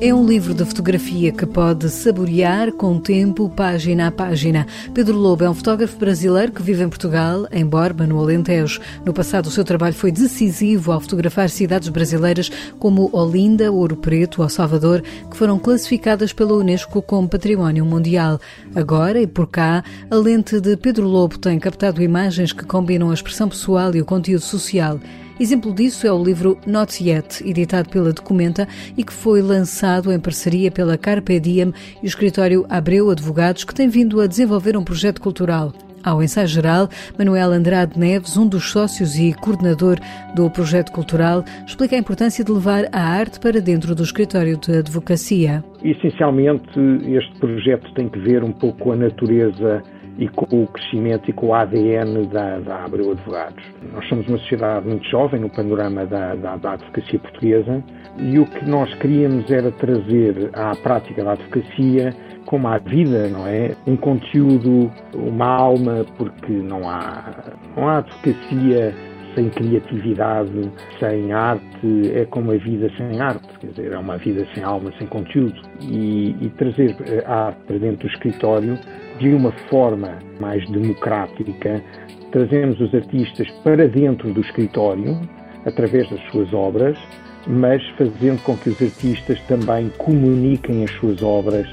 É 0.00 0.14
um 0.14 0.24
livro 0.24 0.54
de 0.54 0.64
fotografia 0.64 1.32
que 1.32 1.44
pode 1.44 1.90
saborear 1.90 2.70
com 2.70 2.94
o 2.94 3.00
tempo, 3.00 3.50
página 3.50 4.06
a 4.06 4.12
página. 4.12 4.64
Pedro 4.94 5.18
Lobo 5.18 5.42
é 5.42 5.50
um 5.50 5.54
fotógrafo 5.54 5.98
brasileiro 5.98 6.52
que 6.52 6.62
vive 6.62 6.84
em 6.84 6.88
Portugal, 6.88 7.48
em 7.50 7.66
Borba, 7.66 8.06
no 8.06 8.20
Alentejo. 8.20 8.80
No 9.04 9.12
passado, 9.12 9.46
o 9.46 9.50
seu 9.50 9.64
trabalho 9.64 9.96
foi 9.96 10.12
decisivo 10.12 10.92
ao 10.92 11.00
fotografar 11.00 11.50
cidades 11.50 11.88
brasileiras 11.88 12.48
como 12.78 13.10
Olinda, 13.12 13.72
Ouro 13.72 13.96
Preto 13.96 14.40
ou 14.40 14.48
Salvador, 14.48 15.02
que 15.28 15.36
foram 15.36 15.58
classificadas 15.58 16.32
pela 16.32 16.54
Unesco 16.54 17.02
como 17.02 17.28
Património 17.28 17.84
Mundial. 17.84 18.40
Agora, 18.76 19.20
e 19.20 19.26
por 19.26 19.48
cá, 19.48 19.82
a 20.08 20.14
lente 20.14 20.60
de 20.60 20.76
Pedro 20.76 21.08
Lobo 21.08 21.38
tem 21.38 21.58
captado 21.58 22.00
imagens 22.00 22.52
que 22.52 22.64
combinam 22.64 23.10
a 23.10 23.14
expressão 23.14 23.48
pessoal 23.48 23.92
e 23.96 24.00
o 24.00 24.04
conteúdo 24.04 24.42
social. 24.42 25.00
Exemplo 25.40 25.72
disso 25.72 26.04
é 26.04 26.12
o 26.12 26.22
livro 26.22 26.58
Not 26.66 27.00
Yet, 27.02 27.48
editado 27.48 27.88
pela 27.88 28.12
Documenta 28.12 28.66
e 28.96 29.04
que 29.04 29.12
foi 29.12 29.40
lançado 29.40 30.12
em 30.12 30.18
parceria 30.18 30.68
pela 30.68 30.98
Carpe 30.98 31.38
Diem 31.38 31.72
e 32.02 32.06
o 32.06 32.08
escritório 32.08 32.66
Abreu 32.68 33.08
Advogados, 33.08 33.62
que 33.62 33.72
tem 33.72 33.88
vindo 33.88 34.20
a 34.20 34.26
desenvolver 34.26 34.76
um 34.76 34.82
projeto 34.82 35.20
cultural. 35.20 35.72
Ao 36.02 36.20
ensaio 36.22 36.48
geral, 36.48 36.88
Manuel 37.16 37.52
Andrade 37.52 37.96
Neves, 37.96 38.36
um 38.36 38.48
dos 38.48 38.70
sócios 38.70 39.16
e 39.16 39.32
coordenador 39.32 39.98
do 40.34 40.50
projeto 40.50 40.90
cultural, 40.90 41.44
explica 41.64 41.94
a 41.94 41.98
importância 42.00 42.44
de 42.44 42.50
levar 42.50 42.86
a 42.92 43.00
arte 43.00 43.38
para 43.38 43.60
dentro 43.60 43.94
do 43.94 44.02
escritório 44.02 44.56
de 44.56 44.78
advocacia. 44.78 45.62
Essencialmente, 45.84 46.80
este 47.06 47.38
projeto 47.38 47.92
tem 47.94 48.08
que 48.08 48.18
ver 48.18 48.42
um 48.42 48.52
pouco 48.52 48.78
com 48.78 48.92
a 48.92 48.96
natureza 48.96 49.82
e 50.18 50.28
com 50.28 50.64
o 50.64 50.66
crescimento 50.66 51.30
e 51.30 51.32
com 51.32 51.46
o 51.46 51.54
ADN 51.54 52.26
da, 52.26 52.58
da 52.58 52.84
Abreu 52.84 53.12
Advogados. 53.12 53.64
Nós 53.92 54.06
somos 54.08 54.26
uma 54.26 54.38
sociedade 54.38 54.86
muito 54.86 55.08
jovem 55.08 55.40
no 55.40 55.48
panorama 55.48 56.04
da, 56.04 56.34
da, 56.34 56.56
da 56.56 56.72
advocacia 56.72 57.18
portuguesa 57.20 57.82
e 58.18 58.38
o 58.38 58.44
que 58.44 58.68
nós 58.68 58.92
queríamos 58.94 59.50
era 59.50 59.70
trazer 59.70 60.50
à 60.52 60.74
prática 60.74 61.22
da 61.22 61.32
advocacia 61.32 62.12
como 62.46 62.66
à 62.66 62.78
vida, 62.78 63.28
não 63.28 63.46
é? 63.46 63.76
Um 63.86 63.96
conteúdo, 63.96 64.90
uma 65.14 65.46
alma, 65.46 66.04
porque 66.16 66.50
não 66.50 66.88
há, 66.88 67.44
não 67.76 67.88
há 67.88 67.98
advocacia 67.98 68.94
sem 69.34 69.50
criatividade, 69.50 70.72
sem 70.98 71.30
arte, 71.32 72.12
é 72.12 72.24
como 72.24 72.50
a 72.50 72.56
vida 72.56 72.90
sem 72.96 73.20
arte, 73.20 73.46
quer 73.60 73.68
dizer, 73.68 73.92
é 73.92 73.98
uma 73.98 74.16
vida 74.16 74.46
sem 74.54 74.64
alma, 74.64 74.90
sem 74.98 75.06
conteúdo. 75.06 75.60
E, 75.82 76.34
e 76.40 76.50
trazer 76.56 76.96
a 77.26 77.46
arte 77.46 77.60
para 77.66 77.78
dentro 77.78 78.08
do 78.08 78.12
escritório 78.12 78.78
de 79.18 79.28
uma 79.28 79.52
forma 79.70 80.18
mais 80.40 80.68
democrática, 80.70 81.82
trazemos 82.30 82.80
os 82.80 82.94
artistas 82.94 83.50
para 83.64 83.88
dentro 83.88 84.32
do 84.32 84.40
escritório, 84.40 85.20
através 85.66 86.08
das 86.10 86.20
suas 86.30 86.52
obras, 86.52 86.98
mas 87.46 87.82
fazendo 87.96 88.42
com 88.42 88.56
que 88.56 88.70
os 88.70 88.80
artistas 88.80 89.40
também 89.42 89.90
comuniquem 89.98 90.84
as 90.84 90.90
suas 90.92 91.22
obras 91.22 91.66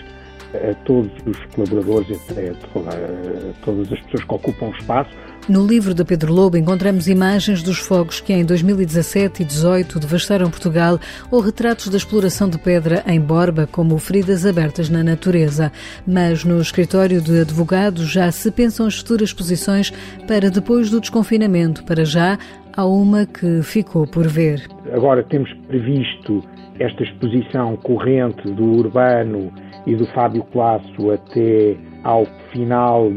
a 0.53 0.73
todos 0.85 1.11
os 1.25 1.37
colaboradores, 1.53 2.17
a, 2.31 3.65
todas 3.65 3.91
as 3.91 3.99
pessoas 4.01 4.23
que 4.23 4.35
ocupam 4.35 4.67
o 4.67 4.71
espaço, 4.71 5.11
No 5.47 5.63
livro 5.63 5.93
de 5.93 6.03
Pedro 6.03 6.33
Lobo 6.33 6.57
encontramos 6.57 7.07
imagens 7.07 7.61
dos 7.61 7.77
fogos 7.77 8.19
que 8.19 8.33
em 8.33 8.43
2017 8.43 9.43
e 9.43 9.45
2018 9.45 9.99
devastaram 9.99 10.49
Portugal 10.49 10.97
ou 11.29 11.39
retratos 11.39 11.87
da 11.87 11.97
exploração 11.97 12.49
de 12.49 12.57
pedra 12.57 13.03
em 13.05 13.21
Borba 13.21 13.67
como 13.71 13.95
feridas 13.99 14.43
abertas 14.43 14.89
na 14.89 15.03
natureza. 15.03 15.71
Mas 16.07 16.43
no 16.43 16.59
escritório 16.59 17.21
de 17.21 17.41
advogados 17.41 18.11
já 18.11 18.31
se 18.31 18.49
pensam 18.49 18.87
as 18.87 18.97
futuras 18.97 19.31
posições 19.33 19.91
para 20.27 20.49
depois 20.49 20.89
do 20.89 20.99
desconfinamento. 20.99 21.83
Para 21.83 22.03
já, 22.03 22.39
há 22.75 22.83
uma 22.83 23.27
que 23.27 23.61
ficou 23.61 24.07
por 24.07 24.27
ver. 24.27 24.67
Agora 24.91 25.21
temos 25.21 25.53
previsto 25.67 26.43
esta 26.79 27.03
exposição 27.03 27.77
corrente 27.77 28.49
do 28.49 28.63
Urbano 28.63 29.53
e 29.85 29.95
do 29.95 30.07
Fábio 30.07 30.43
Colasso 30.45 31.11
até 31.11 31.77
ao 32.03 32.25
final 32.51 33.11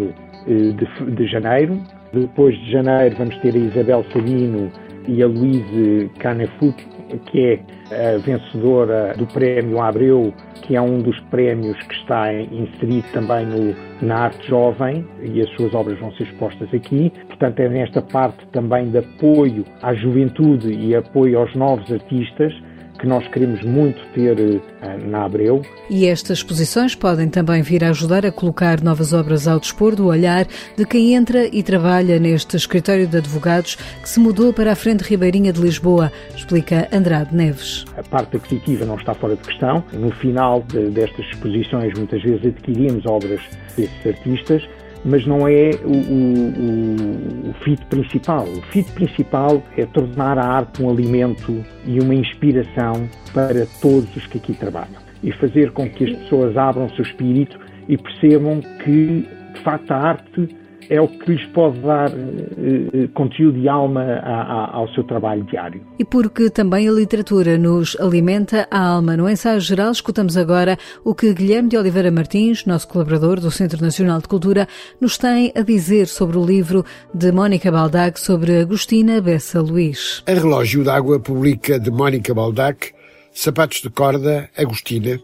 de, 0.47 0.75
de, 0.75 1.11
de 1.17 1.27
janeiro. 1.27 1.83
Depois 2.13 2.57
de 2.59 2.73
janeiro 2.73 3.17
vamos 3.17 3.37
ter 3.39 3.55
a 3.55 3.59
Isabel 3.59 4.05
Sabino 4.13 4.71
e 5.07 5.23
a 5.23 5.27
Luíse 5.27 6.11
Canefut, 6.19 6.87
que 7.27 7.41
é 7.41 8.15
a 8.15 8.19
vencedora 8.19 9.15
do 9.17 9.27
Prémio 9.27 9.81
Abreu, 9.81 10.33
que 10.63 10.77
é 10.77 10.81
um 10.81 11.01
dos 11.01 11.19
prémios 11.31 11.79
que 11.85 11.95
está 11.95 12.33
inserido 12.33 13.07
também 13.13 13.47
no, 13.47 13.75
na 14.03 14.25
arte 14.25 14.49
jovem, 14.49 15.07
e 15.23 15.41
as 15.41 15.49
suas 15.51 15.73
obras 15.75 15.99
vão 15.99 16.13
ser 16.13 16.25
expostas 16.25 16.69
aqui. 16.75 17.11
Portanto, 17.27 17.61
é 17.61 17.69
nesta 17.69 18.03
parte 18.03 18.47
também 18.53 18.91
de 18.91 18.99
apoio 18.99 19.65
à 19.83 19.95
juventude 19.95 20.73
e 20.73 20.95
apoio 20.95 21.39
aos 21.39 21.55
novos 21.55 21.91
artistas 21.91 22.53
que 22.99 23.07
nós 23.07 23.27
queremos 23.29 23.63
muito 23.63 24.01
ter 24.13 24.37
uh, 24.39 25.09
na 25.09 25.25
Abreu. 25.25 25.63
E 25.89 26.07
estas 26.07 26.39
exposições 26.39 26.95
podem 26.95 27.29
também 27.29 27.63
vir 27.63 27.85
a 27.85 27.91
ajudar 27.91 28.27
a 28.27 28.33
colocar 28.33 28.83
novas 28.83 29.13
obras 29.13 29.47
ao 29.47 29.61
dispor 29.61 29.95
do 29.95 30.07
olhar 30.07 30.47
de 30.77 30.85
quem 30.85 31.15
entra 31.15 31.47
e 31.47 31.63
trabalha 31.63 32.19
neste 32.19 32.57
escritório 32.57 33.07
de 33.07 33.17
advogados 33.17 33.77
que 34.03 34.09
se 34.09 34.21
mudou 34.21 34.53
para 34.53 34.73
a 34.73 34.77
Frente 34.77 35.03
Ribeirinha 35.03 35.53
de 35.53 35.61
Lisboa, 35.61 36.13
explica 36.35 36.89
Andrade 36.93 37.35
Neves. 37.35 37.85
A 37.97 38.03
parte 38.03 38.37
aquisitiva 38.37 38.85
não 38.85 38.97
está 38.97 39.15
fora 39.15 39.37
de 39.37 39.43
questão. 39.43 39.85
No 39.93 40.11
final 40.11 40.63
de, 40.63 40.91
destas 40.91 41.25
exposições, 41.27 41.97
muitas 41.97 42.23
vezes 42.23 42.47
adquirimos 42.47 43.07
obras 43.07 43.41
desses 43.77 44.07
artistas 44.07 44.63
mas 45.05 45.27
não 45.27 45.47
é 45.47 45.71
o, 45.85 45.93
o, 45.93 47.51
o 47.51 47.55
fit 47.65 47.85
principal. 47.87 48.45
O 48.45 48.63
fit 48.73 48.91
principal 48.93 49.63
é 49.77 49.87
tornar 49.87 50.39
a 50.39 50.45
arte 50.45 50.83
um 50.83 50.91
alimento 50.91 51.65
e 51.87 52.01
uma 52.01 52.15
inspiração 52.15 53.09
para 53.33 53.67
todos 53.81 54.15
os 54.17 54.27
que 54.27 54.39
aqui 54.39 54.55
trabalham 54.55 55.09
e 55.23 55.33
fazer 55.33 55.73
com 55.73 55.89
que 55.89 56.05
as 56.05 56.17
pessoas 56.19 56.57
abram 56.57 56.87
o 56.87 56.91
seu 56.91 57.03
espírito 57.03 57.59
e 57.89 57.97
percebam 57.97 58.61
que, 58.85 59.27
de 59.55 59.61
facto, 59.63 59.91
a 59.91 59.97
arte 59.97 60.57
é 60.89 61.01
o 61.01 61.09
que 61.09 61.33
lhes 61.33 61.47
pode 61.53 61.79
dar 61.81 62.11
uh, 62.11 63.09
conteúdo 63.15 63.59
e 63.59 63.69
alma 63.69 64.03
a, 64.03 64.43
a, 64.43 64.77
ao 64.77 64.89
seu 64.95 65.05
trabalho 65.05 65.45
diário. 65.45 65.81
E 65.99 66.05
porque 66.05 66.51
também 66.51 66.89
a 66.89 66.93
literatura 66.93 67.59
nos 67.59 67.97
alimenta 68.01 68.67
a 68.71 68.81
alma. 68.81 69.17
No 69.17 69.29
ensaio 69.29 69.61
geral, 69.61 69.91
escutamos 69.91 70.37
agora 70.37 70.79
o 71.05 71.15
que 71.15 71.33
Guilherme 71.35 71.69
de 71.69 71.77
Oliveira 71.77 72.11
Martins, 72.11 72.65
nosso 72.65 72.89
colaborador 72.89 73.41
do 73.41 73.51
Centro 73.51 73.83
Nacional 73.83 74.21
de 74.21 74.29
Cultura, 74.29 74.67
nos 75.01 75.19
tem 75.19 75.53
a 75.55 75.63
dizer 75.63 76.07
sobre 76.07 76.39
o 76.39 76.45
livro 76.45 76.85
de 77.13 77.31
Mónica 77.33 77.71
Baldac 77.71 78.19
sobre 78.19 78.61
Agostina 78.61 79.21
Bessa 79.21 79.61
Luís. 79.61 80.23
A 80.27 80.33
Relógio 80.33 80.85
d'Água 80.85 81.21
publica 81.21 81.79
de 81.79 81.91
Mónica 81.91 82.33
Baldac 82.33 82.93
Sapatos 83.33 83.83
de 83.83 83.91
Corda, 83.91 84.51
Agostina, 84.57 85.21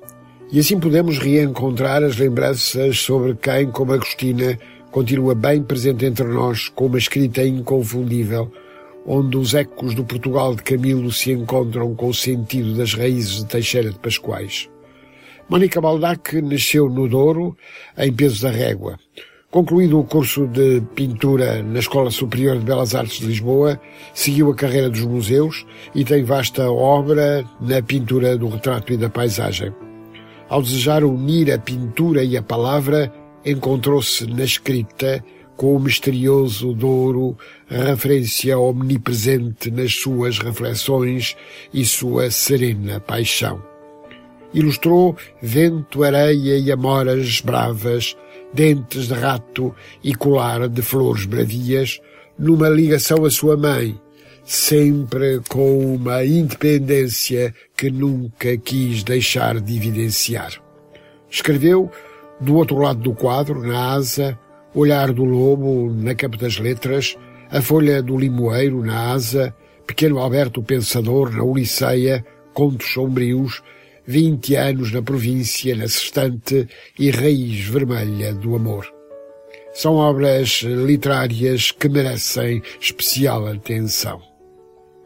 e 0.53 0.61
assim 0.61 0.79
podemos 0.79 1.19
reencontrar 1.19 2.05
as 2.05 2.17
lembranças 2.17 3.01
sobre 3.01 3.35
quem, 3.35 3.71
como 3.73 3.93
Agostina, 3.93 4.57
continua 4.95 5.35
bem 5.35 5.61
presente 5.61 6.07
entre 6.07 6.25
nós 6.25 6.69
com 6.69 6.87
uma 6.87 6.99
escrita 6.99 7.43
inconfundível, 7.43 8.49
onde 9.05 9.37
os 9.37 9.53
ecos 9.53 9.93
do 9.93 10.05
Portugal 10.05 10.55
de 10.55 10.63
Camilo 10.63 11.11
se 11.11 11.33
encontram 11.33 11.97
com 11.97 12.07
o 12.07 12.15
sentido 12.15 12.77
das 12.77 12.95
raízes 12.95 13.39
de 13.39 13.47
Teixeira 13.47 13.91
de 13.91 13.99
Pascoais. 13.99 14.71
Mónica 15.49 15.81
Baldac 15.81 16.41
nasceu 16.41 16.89
no 16.89 17.09
Douro, 17.09 17.57
em 17.99 18.13
Peso 18.13 18.45
da 18.45 18.53
Régua. 18.53 18.97
Concluído 19.51 19.99
o 19.99 20.05
curso 20.05 20.47
de 20.47 20.81
pintura 20.95 21.61
na 21.61 21.81
Escola 21.81 22.13
Superior 22.13 22.57
de 22.57 22.65
Belas 22.65 22.95
Artes 22.95 23.19
de 23.19 23.27
Lisboa, 23.27 23.81
seguiu 24.15 24.49
a 24.53 24.55
carreira 24.55 24.89
dos 24.89 25.05
museus 25.05 25.67
e 25.93 26.05
tem 26.05 26.23
vasta 26.23 26.71
obra 26.71 27.45
na 27.61 27.83
pintura 27.83 28.39
do 28.39 28.47
retrato 28.47 28.93
e 28.93 28.97
da 28.97 29.11
paisagem. 29.11 29.75
Ao 30.49 30.63
desejar 30.63 31.03
unir 31.03 31.51
a 31.53 31.59
pintura 31.59 32.23
e 32.23 32.37
a 32.37 32.43
palavra, 32.43 33.13
encontrou-se 33.45 34.27
na 34.27 34.45
escrita 34.45 35.25
com 35.57 35.77
o 35.77 35.81
misterioso 35.81 36.73
Douro, 36.73 37.37
referência 37.69 38.59
omnipresente 38.59 39.71
nas 39.71 39.95
suas 39.95 40.39
reflexões 40.39 41.37
e 41.73 41.85
sua 41.85 42.31
serena 42.31 43.01
paixão. 43.01 43.63
Ilustrou 44.53 45.17
vento, 45.43 46.05
areia 46.05 46.59
e 46.59 46.71
amoras 46.71 47.41
bravas, 47.41 48.17
dentes 48.53 49.09
de 49.09 49.15
rato 49.15 49.75
e 50.03 50.15
colar 50.15 50.69
de 50.69 50.83
flores 50.83 51.25
bravias, 51.25 52.01
numa 52.39 52.69
ligação 52.69 53.25
à 53.25 53.31
sua 53.31 53.57
mãe, 53.57 54.01
sempre 54.45 55.41
com 55.49 55.95
uma 55.95 56.25
independência 56.25 57.55
que 57.77 57.91
nunca 57.91 58.57
quis 58.57 59.03
deixar 59.03 59.61
de 59.61 59.77
evidenciar. 59.77 60.53
Escreveu 61.31 61.91
do 62.41 62.57
outro 62.57 62.79
lado 62.79 63.01
do 63.01 63.13
quadro, 63.13 63.63
na 63.67 63.95
asa, 63.95 64.39
Olhar 64.75 65.13
do 65.13 65.25
Lobo, 65.25 65.91
na 65.93 66.15
capa 66.15 66.37
das 66.37 66.59
letras, 66.59 67.17
A 67.51 67.63
Folha 67.63 68.03
do 68.03 68.17
Limoeiro, 68.17 68.85
na 68.85 69.13
asa, 69.13 69.55
Pequeno 69.87 70.19
Alberto 70.19 70.63
Pensador, 70.63 71.31
na 71.31 71.45
Uliceia, 71.45 72.25
Contos 72.53 72.93
Sombrios, 72.93 73.63
Vinte 74.07 74.55
anos 74.55 74.93
na 74.93 75.01
província, 75.01 75.75
na 75.75 75.89
Sextante 75.89 76.69
e 76.99 77.11
Raiz 77.11 77.65
Vermelha 77.67 78.35
do 78.35 78.55
Amor. 78.55 78.87
São 79.73 79.95
obras 79.95 80.63
literárias 80.63 81.73
que 81.73 81.89
merecem 81.89 82.63
especial 82.79 83.47
atenção. 83.47 84.21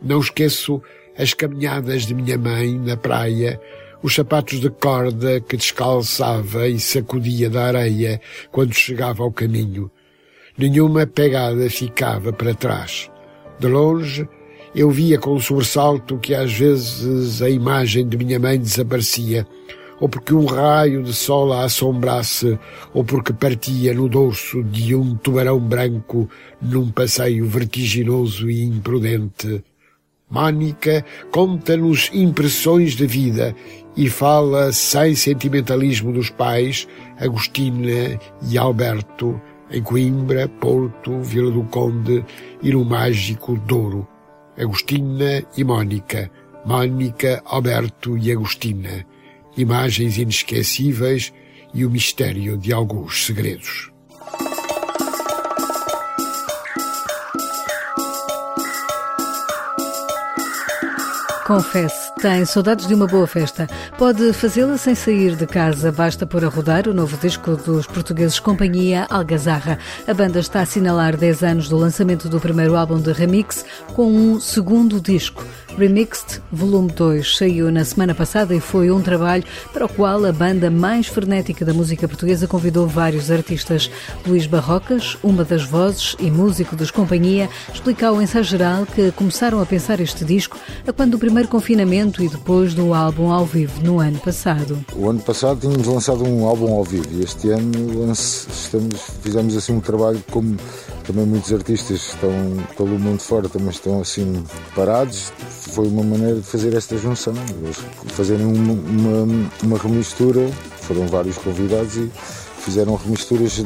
Não 0.03 0.19
esqueço 0.19 0.83
as 1.17 1.33
caminhadas 1.33 2.07
de 2.07 2.15
minha 2.15 2.37
mãe 2.37 2.77
na 2.79 2.97
praia, 2.97 3.61
os 4.03 4.15
sapatos 4.15 4.61
de 4.61 4.71
corda 4.71 5.41
que 5.41 5.57
descalçava 5.57 6.69
e 6.69 6.79
sacudia 6.79 7.51
da 7.51 7.65
areia 7.65 8.21
quando 8.51 8.75
chegava 8.75 9.23
ao 9.23 9.33
caminho. 9.33 9.91
Nenhuma 10.57 11.07
pegada 11.07 11.69
ficava 11.71 12.33
para 12.33 12.55
trás. 12.55 13.11
De 13.59 13.67
longe, 13.67 14.29
eu 14.75 14.91
via 14.91 15.19
com 15.19 15.35
um 15.35 15.41
sobressalto 15.41 16.19
que 16.19 16.35
às 16.35 16.53
vezes 16.53 17.43
a 17.43 17.49
imagem 17.49 18.09
de 18.09 18.17
minha 18.17 18.39
mãe 18.39 18.59
desaparecia, 18.59 19.47
ou 20.01 20.09
porque 20.09 20.33
um 20.33 20.47
raio 20.47 21.03
de 21.03 21.13
sol 21.13 21.53
a 21.53 21.65
assombrasse, 21.65 22.59
ou 22.95 23.03
porque 23.03 23.33
partia 23.33 23.93
no 23.95 24.09
dorso 24.09 24.63
de 24.63 24.95
um 24.95 25.17
tubarão 25.17 25.59
branco 25.59 26.29
num 26.61 26.91
passeio 26.91 27.47
vertiginoso 27.47 28.49
e 28.49 28.63
imprudente. 28.63 29.65
Mônica 30.31 31.05
conta-nos 31.31 32.11
impressões 32.13 32.95
da 32.95 33.07
vida 33.07 33.55
e 33.97 34.11
fala 34.11 34.71
sem 34.73 35.15
sentimentalismo 35.15 36.13
dos 36.13 36.29
pais, 36.29 36.87
Agostina 37.19 38.21
e 38.51 38.59
Alberto, 38.59 39.41
em 39.71 39.83
Coimbra, 39.83 40.47
Porto, 40.47 41.21
Vila 41.23 41.51
do 41.51 41.65
Conde 41.65 42.25
e 42.63 42.71
no 42.71 42.85
mágico 42.85 43.59
Douro. 43.59 44.07
Agostina 44.59 45.43
e 45.57 45.65
Mônica, 45.65 46.31
Mônica, 46.65 47.43
Alberto 47.47 48.19
e 48.19 48.31
Agostina. 48.31 49.07
Imagens 49.57 50.19
inesquecíveis 50.19 51.33
e 51.73 51.85
o 51.85 51.91
mistério 51.91 52.57
de 52.59 52.73
alguns 52.73 53.27
segredos. 53.27 53.91
Confesse, 61.49 62.13
tem 62.17 62.45
saudades 62.45 62.87
de 62.87 62.95
uma 62.95 63.07
boa 63.07 63.27
festa. 63.27 63.67
Pode 63.97 64.35
fazê-la 64.35 64.77
sem 64.77 64.95
sair 64.95 65.35
de 65.35 65.47
casa. 65.47 65.91
Basta 65.91 66.27
pôr 66.27 66.45
a 66.45 66.49
rodar 66.49 66.87
o 66.87 66.93
novo 66.93 67.17
disco 67.17 67.57
dos 67.57 67.87
portugueses 67.87 68.39
Companhia 68.39 69.07
Algazarra. 69.09 69.79
A 70.07 70.13
banda 70.13 70.41
está 70.41 70.59
a 70.59 70.63
assinalar 70.65 71.17
10 71.17 71.43
anos 71.43 71.67
do 71.71 71.79
lançamento 71.79 72.29
do 72.29 72.39
primeiro 72.39 72.77
álbum 72.77 73.01
de 73.01 73.13
remix 73.13 73.65
com 73.95 74.13
um 74.13 74.39
segundo 74.39 75.01
disco. 75.01 75.43
Remixed 75.79 76.43
Volume 76.51 76.91
2 76.91 77.37
saiu 77.37 77.71
na 77.71 77.85
semana 77.85 78.15
passada 78.15 78.55
e 78.55 78.61
foi 78.61 78.91
um 78.91 79.01
trabalho 79.01 79.45
para 79.73 79.87
o 79.87 79.89
qual 79.89 80.25
a 80.25 80.33
banda 80.33 80.71
mais 80.71 81.07
frenética 81.07 81.65
da 81.65 81.73
música 81.73 82.09
portuguesa 82.09 82.49
convidou 82.49 82.89
vários 82.89 83.31
artistas. 83.31 83.89
Luís 84.27 84.47
Barrocas, 84.47 85.17
uma 85.23 85.45
das 85.45 85.63
vozes 85.63 86.17
e 86.19 86.31
músico 86.31 86.75
dos 86.75 86.91
Companhia, 86.91 87.49
explica 87.73 88.09
ao 88.09 88.21
ensaio 88.21 88.45
geral 88.45 88.87
que 88.87 89.13
começaram 89.13 89.61
a 89.61 89.67
pensar 89.67 90.01
este 90.01 90.25
disco 90.25 90.59
a 90.87 90.93
quando 90.93 91.13
do 91.13 91.19
primeiro 91.19 91.49
confinamento 91.49 92.23
e 92.23 92.29
depois 92.29 92.75
do 92.75 92.93
álbum 92.93 93.31
ao 93.31 93.47
vivo 93.47 93.81
no 93.83 94.01
ano 94.01 94.19
passado. 94.19 94.85
O 94.97 95.09
ano 95.09 95.21
passado 95.21 95.61
tínhamos 95.61 95.87
lançado 95.87 96.25
um 96.25 96.45
álbum 96.45 96.73
ao 96.73 96.83
vivo 96.83 97.07
e 97.13 97.23
este 97.23 97.51
ano 97.51 98.13
estamos, 98.13 99.01
fizemos 99.23 99.57
assim 99.57 99.73
um 99.73 99.81
trabalho 99.81 100.23
como 100.31 100.57
também 101.09 101.25
muitos 101.25 101.51
artistas 101.55 102.11
estão 102.11 102.31
pelo 102.77 102.99
mundo 102.99 103.21
fora, 103.21 103.49
também 103.49 103.71
estão 103.71 103.99
assim 103.99 104.45
parados. 104.77 105.33
Foi 105.49 105.89
uma 105.89 106.03
maneira 106.03 106.37
de 106.37 106.43
fazer 106.43 106.75
esta 106.75 106.99
junção, 106.99 107.33
fazerem 108.09 108.45
uma, 108.45 108.75
uma, 108.75 109.51
uma 109.63 109.79
remistura. 109.79 110.47
Foram 110.83 111.07
vários 111.07 111.39
convidados 111.39 111.97
e 111.97 112.11
fizeram 112.59 112.95
remisturas 112.95 113.65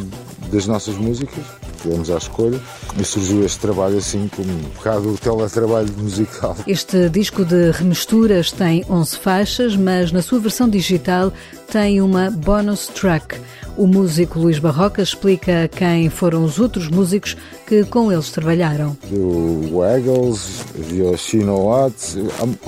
das 0.52 0.68
nossas 0.68 0.94
músicas, 0.94 1.44
tivemos 1.83 2.11
à 2.11 2.16
escolha 2.16 2.61
e 2.99 3.05
surgiu 3.05 3.45
este 3.45 3.59
trabalho 3.59 3.99
assim 3.99 4.29
como 4.35 4.51
um 4.51 4.61
bocado 4.75 5.11
o 5.11 5.18
teletrabalho 5.18 5.92
musical. 5.99 6.57
Este 6.66 7.09
disco 7.09 7.45
de 7.45 7.71
remisturas 7.73 8.51
tem 8.53 8.85
11 8.88 9.18
faixas, 9.18 9.77
mas 9.77 10.12
na 10.12 10.23
sua 10.23 10.38
versão 10.38 10.68
digital 10.68 11.33
tem 11.71 12.01
uma 12.01 12.31
bonus 12.31 12.87
track. 12.87 13.40
O 13.77 13.87
músico 13.87 14.38
Luís 14.38 14.59
Barroca 14.59 15.03
explica 15.03 15.68
quem 15.68 16.11
foram 16.11 16.45
os 16.45 16.59
outros 16.59 16.88
músicos 16.88 17.37
que 17.66 17.85
com 17.85 18.12
eles 18.12 18.31
trabalharam. 18.31 18.97
O 19.11 19.79
Waggles, 19.79 20.62
o 20.77 21.16
Chino 21.16 21.68
Watts, 21.68 22.16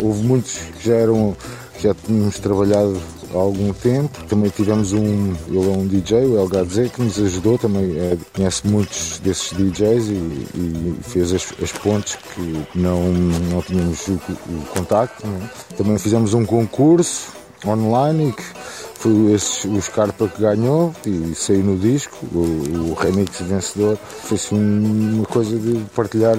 houve 0.03 0.23
muitos 0.23 0.57
que 0.57 0.89
já 0.89 0.95
eram 0.95 1.37
já 1.81 1.95
tínhamos 1.95 2.39
trabalhado 2.39 2.99
há 3.35 3.39
algum 3.39 3.73
tempo. 3.73 4.25
Também 4.25 4.51
tivemos 4.51 4.93
um, 4.93 5.35
ele 5.49 5.71
é 5.71 5.77
um 5.77 5.87
DJ, 5.87 6.27
o 6.27 6.39
El 6.39 6.49
que 6.91 7.03
nos 7.03 7.19
ajudou, 7.19 7.59
também 7.59 7.97
é, 7.99 8.17
conhece 8.35 8.67
muitos 8.67 9.19
desses 9.19 9.53
DJs 9.53 10.09
e, 10.09 10.13
e 10.13 10.97
fez 11.03 11.33
as, 11.33 11.53
as, 11.63 11.73
pontes 11.73 12.17
que 12.17 12.65
não, 12.75 13.13
não 13.13 13.61
tínhamos 13.63 14.07
o, 14.09 14.13
o 14.15 14.65
contacto. 14.75 15.27
É? 15.27 15.77
Também 15.77 15.99
fizemos 15.99 16.35
um 16.35 16.45
concurso 16.45 17.33
online 17.67 18.33
que 18.33 18.43
foi 18.95 19.33
esse, 19.33 19.69
o 19.69 19.81
Scarpa 19.81 20.29
que 20.29 20.41
ganhou 20.41 20.95
e 21.05 21.35
saiu 21.35 21.65
no 21.65 21.79
disco, 21.79 22.17
o, 22.33 22.91
o 22.91 22.95
remix 22.95 23.41
vencedor. 23.41 23.99
Fez 24.25 24.51
uma 24.51 25.27
coisa 25.27 25.59
de 25.59 25.85
partilhar 25.95 26.37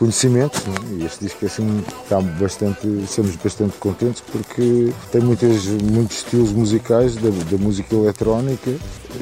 conhecimento 0.00 0.58
né? 0.66 0.98
e 0.98 1.04
este 1.04 1.26
disco 1.26 1.44
assim 1.44 1.84
está 2.02 2.22
bastante, 2.22 2.86
estamos 3.04 3.36
bastante 3.36 3.76
contentes 3.76 4.22
porque 4.32 4.90
tem 5.12 5.20
muitas, 5.20 5.66
muitos 5.66 6.16
estilos 6.16 6.52
musicais 6.52 7.16
da, 7.16 7.28
da 7.28 7.58
música 7.58 7.94
eletrónica 7.94 8.70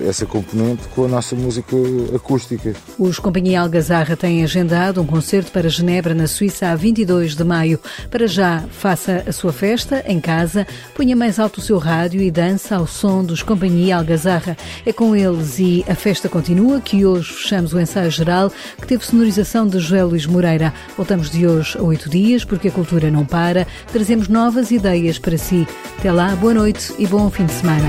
essa 0.07 0.27
componente 0.27 0.87
com 0.89 1.05
a 1.05 1.09
nossa 1.09 1.35
música 1.35 1.77
acústica. 2.15 2.75
Os 2.99 3.19
Companhia 3.19 3.61
Algazarra 3.61 4.17
têm 4.17 4.45
agendado 4.45 5.01
um 5.01 5.07
concerto 5.07 5.51
para 5.51 5.69
Genebra, 5.69 6.15
na 6.15 6.27
Suíça, 6.27 6.69
a 6.69 6.77
22 6.77 7.35
de 7.35 7.45
maio. 7.45 7.81
Para 8.11 8.27
já, 8.27 8.65
faça 8.71 9.25
a 9.27 9.33
sua 9.33 9.53
festa 9.53 10.05
em 10.07 10.21
casa, 10.21 10.67
ponha 10.95 11.17
mais 11.17 11.39
alto 11.39 11.59
o 11.59 11.63
seu 11.63 11.79
rádio 11.79 12.21
e 12.21 12.31
dança 12.31 12.77
ao 12.77 12.87
som 12.87 13.25
dos 13.25 13.43
Companhia 13.43 13.97
Algazarra. 13.97 14.57
É 14.85 14.93
com 14.93 15.17
eles 15.17 15.59
e 15.59 15.85
a 15.89 15.95
festa 15.95 16.29
continua 16.29 16.81
que 16.81 17.05
hoje 17.05 17.33
fechamos 17.33 17.73
o 17.73 17.81
ensaio 17.81 18.11
geral 18.11 18.53
que 18.81 18.87
teve 18.87 19.05
sonorização 19.05 19.67
de 19.67 19.79
José 19.79 20.05
Luís 20.05 20.27
Moreira. 20.27 20.68
Voltamos 20.97 21.31
de 21.31 21.47
hoje 21.47 21.79
a 21.79 21.83
oito 21.83 22.09
dias 22.09 22.45
porque 22.45 22.69
a 22.69 22.73
cultura 22.73 23.11
não 23.11 23.25
para. 23.25 23.67
Trazemos 23.93 24.29
novas 24.29 24.71
ideias 24.71 25.19
para 25.19 25.39
si. 25.39 25.67
Até 25.99 26.13
lá, 26.13 26.35
boa 26.37 26.55
noite 26.55 26.95
e 26.99 27.07
bom 27.07 27.31
fim 27.31 27.47
de 27.47 27.53
semana. 27.53 27.89